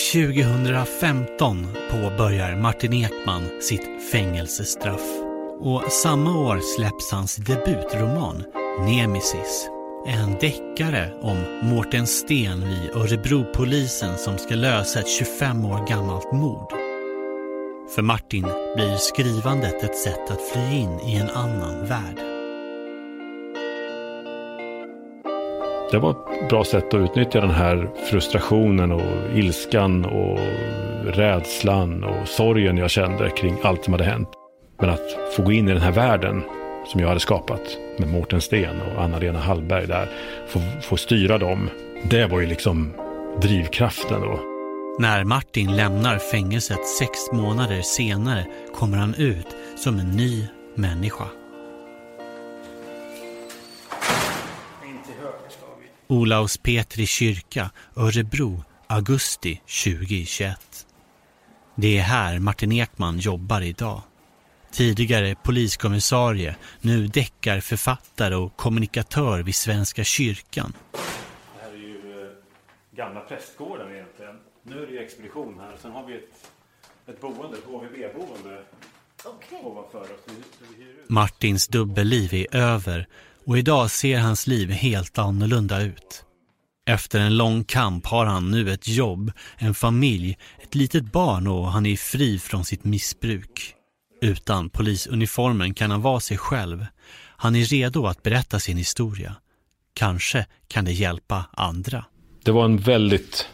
2015 0.00 1.66
påbörjar 1.90 2.56
Martin 2.56 2.92
Ekman 2.92 3.42
sitt 3.60 4.12
fängelsestraff. 4.12 5.20
Och 5.60 5.82
samma 5.92 6.38
år 6.38 6.60
släpps 6.76 7.12
hans 7.12 7.36
debutroman 7.36 8.44
Nemesis. 8.80 9.68
En 10.06 10.38
deckare 10.40 11.12
om 11.22 11.36
Mårten 11.62 12.06
Sten 12.06 12.60
vid 12.60 12.90
Örebropolisen 12.94 14.18
som 14.18 14.38
ska 14.38 14.54
lösa 14.54 15.00
ett 15.00 15.08
25 15.08 15.64
år 15.64 15.86
gammalt 15.88 16.32
mord. 16.32 16.72
För 17.94 18.02
Martin 18.02 18.46
blir 18.76 18.96
skrivandet 18.96 19.84
ett 19.84 19.98
sätt 19.98 20.30
att 20.30 20.48
fly 20.52 20.78
in 20.78 21.00
i 21.00 21.14
en 21.14 21.30
annan 21.30 21.86
värld. 21.86 22.29
Det 25.90 25.98
var 25.98 26.10
ett 26.10 26.48
bra 26.48 26.64
sätt 26.64 26.94
att 26.94 27.00
utnyttja 27.00 27.40
den 27.40 27.50
här 27.50 27.90
frustrationen 28.10 28.92
och 28.92 29.02
ilskan 29.34 30.04
och 30.04 30.38
rädslan 31.04 32.04
och 32.04 32.28
sorgen 32.28 32.76
jag 32.76 32.90
kände 32.90 33.30
kring 33.30 33.56
allt 33.62 33.84
som 33.84 33.92
hade 33.92 34.04
hänt. 34.04 34.28
Men 34.80 34.90
att 34.90 35.34
få 35.36 35.42
gå 35.42 35.52
in 35.52 35.68
i 35.68 35.72
den 35.72 35.82
här 35.82 35.92
världen 35.92 36.42
som 36.86 37.00
jag 37.00 37.08
hade 37.08 37.20
skapat 37.20 37.60
med 37.98 38.08
Mårten 38.08 38.40
Sten 38.40 38.80
och 38.80 39.02
Anna-Lena 39.02 39.38
Hallberg 39.38 39.86
där, 39.86 40.08
få, 40.48 40.60
få 40.82 40.96
styra 40.96 41.38
dem. 41.38 41.70
Det 42.10 42.26
var 42.26 42.40
ju 42.40 42.46
liksom 42.46 42.92
drivkraften 43.42 44.20
då. 44.20 44.40
När 44.98 45.24
Martin 45.24 45.76
lämnar 45.76 46.18
fängelset 46.18 46.86
sex 46.86 47.10
månader 47.32 47.82
senare 47.82 48.46
kommer 48.74 48.96
han 48.96 49.14
ut 49.14 49.46
som 49.76 49.98
en 49.98 50.10
ny 50.10 50.46
människa. 50.74 51.24
Olaus 56.10 56.56
Petri 56.56 57.06
kyrka, 57.06 57.70
Örebro, 57.96 58.64
augusti 58.86 59.60
2021. 59.84 60.86
Det 61.74 61.98
är 61.98 62.02
här 62.02 62.38
Martin 62.38 62.72
Ekman 62.72 63.18
jobbar 63.18 63.60
idag. 63.60 64.02
Tidigare 64.70 65.34
poliskommissarie, 65.34 66.56
nu 66.80 67.06
deckarförfattare 67.06 68.36
och 68.36 68.56
kommunikatör 68.56 69.42
vid 69.42 69.54
Svenska 69.54 70.04
kyrkan. 70.04 70.72
Det 70.92 70.98
här 71.62 71.72
är 71.72 71.76
ju 71.76 72.22
eh, 72.22 72.28
gamla 72.96 73.20
prästgården 73.20 73.92
egentligen. 73.92 74.36
Nu 74.62 74.82
är 74.82 74.86
det 74.86 74.98
expedition 74.98 75.60
här. 75.60 75.76
Sen 75.82 75.92
har 75.92 76.06
vi 76.06 76.14
ett, 76.14 76.50
ett 77.06 77.20
boende, 77.20 77.58
ett 77.58 77.64
HVB-boende 77.64 78.62
okay. 79.24 79.58
ovanför 79.62 80.00
oss. 80.00 80.20
Martins 81.08 81.68
dubbelliv 81.68 82.34
är 82.34 82.56
över 82.56 83.06
och 83.50 83.58
idag 83.58 83.90
ser 83.90 84.18
hans 84.18 84.46
liv 84.46 84.70
helt 84.70 85.18
annorlunda 85.18 85.82
ut. 85.82 86.24
Efter 86.86 87.20
en 87.20 87.36
lång 87.36 87.64
kamp 87.64 88.06
har 88.06 88.26
han 88.26 88.50
nu 88.50 88.72
ett 88.72 88.88
jobb, 88.88 89.32
en 89.58 89.74
familj, 89.74 90.38
ett 90.62 90.74
litet 90.74 91.12
barn 91.12 91.46
och 91.46 91.72
han 91.72 91.86
är 91.86 91.96
fri 91.96 92.38
från 92.38 92.64
sitt 92.64 92.84
missbruk. 92.84 93.74
Utan 94.22 94.70
polisuniformen 94.70 95.74
kan 95.74 95.90
han 95.90 96.02
vara 96.02 96.20
sig 96.20 96.36
själv. 96.38 96.86
Han 97.36 97.56
är 97.56 97.64
redo 97.64 98.06
att 98.06 98.22
berätta 98.22 98.58
sin 98.58 98.76
historia. 98.76 99.36
Kanske 99.94 100.46
kan 100.68 100.84
det 100.84 100.92
hjälpa 100.92 101.44
andra. 101.52 102.04
Det 102.44 102.50
var 102.50 102.64
en 102.64 102.78
väldigt 102.78 103.48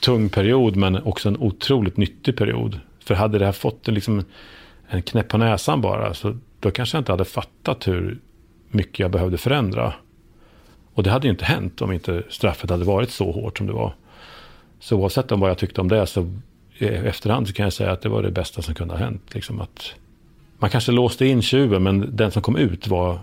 tung 0.00 0.28
period 0.28 0.76
men 0.76 1.02
också 1.02 1.28
en 1.28 1.36
otroligt 1.36 1.96
nyttig 1.96 2.36
period. 2.36 2.80
För 3.04 3.14
hade 3.14 3.38
det 3.38 3.44
här 3.44 3.52
fått 3.52 3.88
en, 3.88 3.94
liksom, 3.94 4.24
en 4.88 5.02
knäpp 5.02 5.28
på 5.28 5.38
näsan 5.38 5.80
bara 5.80 6.14
så 6.14 6.38
då 6.60 6.70
kanske 6.70 6.96
jag 6.96 7.00
inte 7.00 7.12
hade 7.12 7.24
fattat 7.24 7.88
hur 7.88 8.20
mycket 8.74 8.98
jag 8.98 9.10
behövde 9.10 9.38
förändra. 9.38 9.94
Och 10.94 11.02
det 11.02 11.10
hade 11.10 11.26
ju 11.26 11.30
inte 11.30 11.44
hänt 11.44 11.82
om 11.82 11.92
inte 11.92 12.22
straffet 12.28 12.70
hade 12.70 12.84
varit 12.84 13.10
så 13.10 13.32
hårt 13.32 13.58
som 13.58 13.66
det 13.66 13.72
var. 13.72 13.94
Så 14.80 14.96
oavsett 14.96 15.32
om 15.32 15.40
vad 15.40 15.50
jag 15.50 15.58
tyckte 15.58 15.80
om 15.80 15.88
det 15.88 16.06
så 16.06 16.30
i 16.78 16.86
efterhand 16.86 17.48
så 17.48 17.54
kan 17.54 17.64
jag 17.64 17.72
säga 17.72 17.92
att 17.92 18.02
det 18.02 18.08
var 18.08 18.22
det 18.22 18.30
bästa 18.30 18.62
som 18.62 18.74
kunde 18.74 18.94
ha 18.94 18.98
hänt. 18.98 19.34
Liksom 19.34 19.60
att 19.60 19.94
man 20.58 20.70
kanske 20.70 20.92
låste 20.92 21.26
in 21.26 21.42
tjuven 21.42 21.82
men 21.82 22.16
den 22.16 22.30
som 22.30 22.42
kom 22.42 22.56
ut 22.56 22.88
var, 22.88 23.18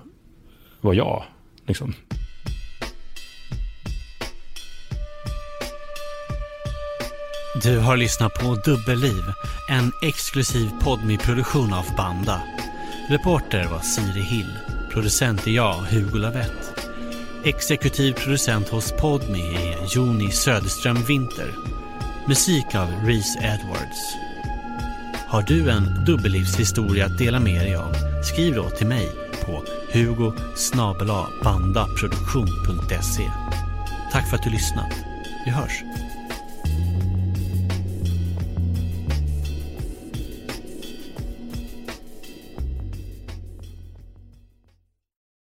var 0.81 0.93
jag. 0.93 1.23
Liksom. 1.65 1.93
Du 7.63 7.79
har 7.79 7.97
lyssnat 7.97 8.33
på 8.33 8.55
Dubbelliv, 8.65 9.23
en 9.69 9.91
exklusiv 10.03 10.69
podmi-produktion 10.83 11.73
av 11.73 11.85
Banda. 11.97 12.41
Reporter 13.09 13.67
var 13.67 13.79
Siri 13.79 14.21
Hill. 14.21 14.78
Producent 14.89 15.47
är 15.47 15.51
jag, 15.51 15.73
Hugo 15.73 16.17
Lavett. 16.17 16.89
Exekutiv 17.43 18.13
producent 18.13 18.69
hos 18.69 18.91
Podme 18.91 19.39
är 19.39 19.95
Joni 19.95 20.31
Söderström 20.31 21.03
Winter. 21.07 21.53
Musik 22.27 22.75
av 22.75 22.87
Reese 23.05 23.37
Edwards. 23.37 24.15
Har 25.27 25.41
du 25.41 25.69
en 25.69 26.05
dubbellivshistoria 26.05 27.05
att 27.05 27.17
dela 27.17 27.39
med 27.39 27.61
dig 27.61 27.75
av? 27.75 27.93
Skriv 28.23 28.55
då 28.55 28.69
till 28.69 28.87
mig 28.87 29.11
på 29.45 29.63
hugo 29.91 30.33
bandaproduktion.se. 31.43 33.31
Tack 34.11 34.29
för 34.29 34.37
att 34.37 34.43
du 34.43 34.49
lyssnat. 34.49 34.93
Vi 35.45 35.51
hörs. 35.51 35.83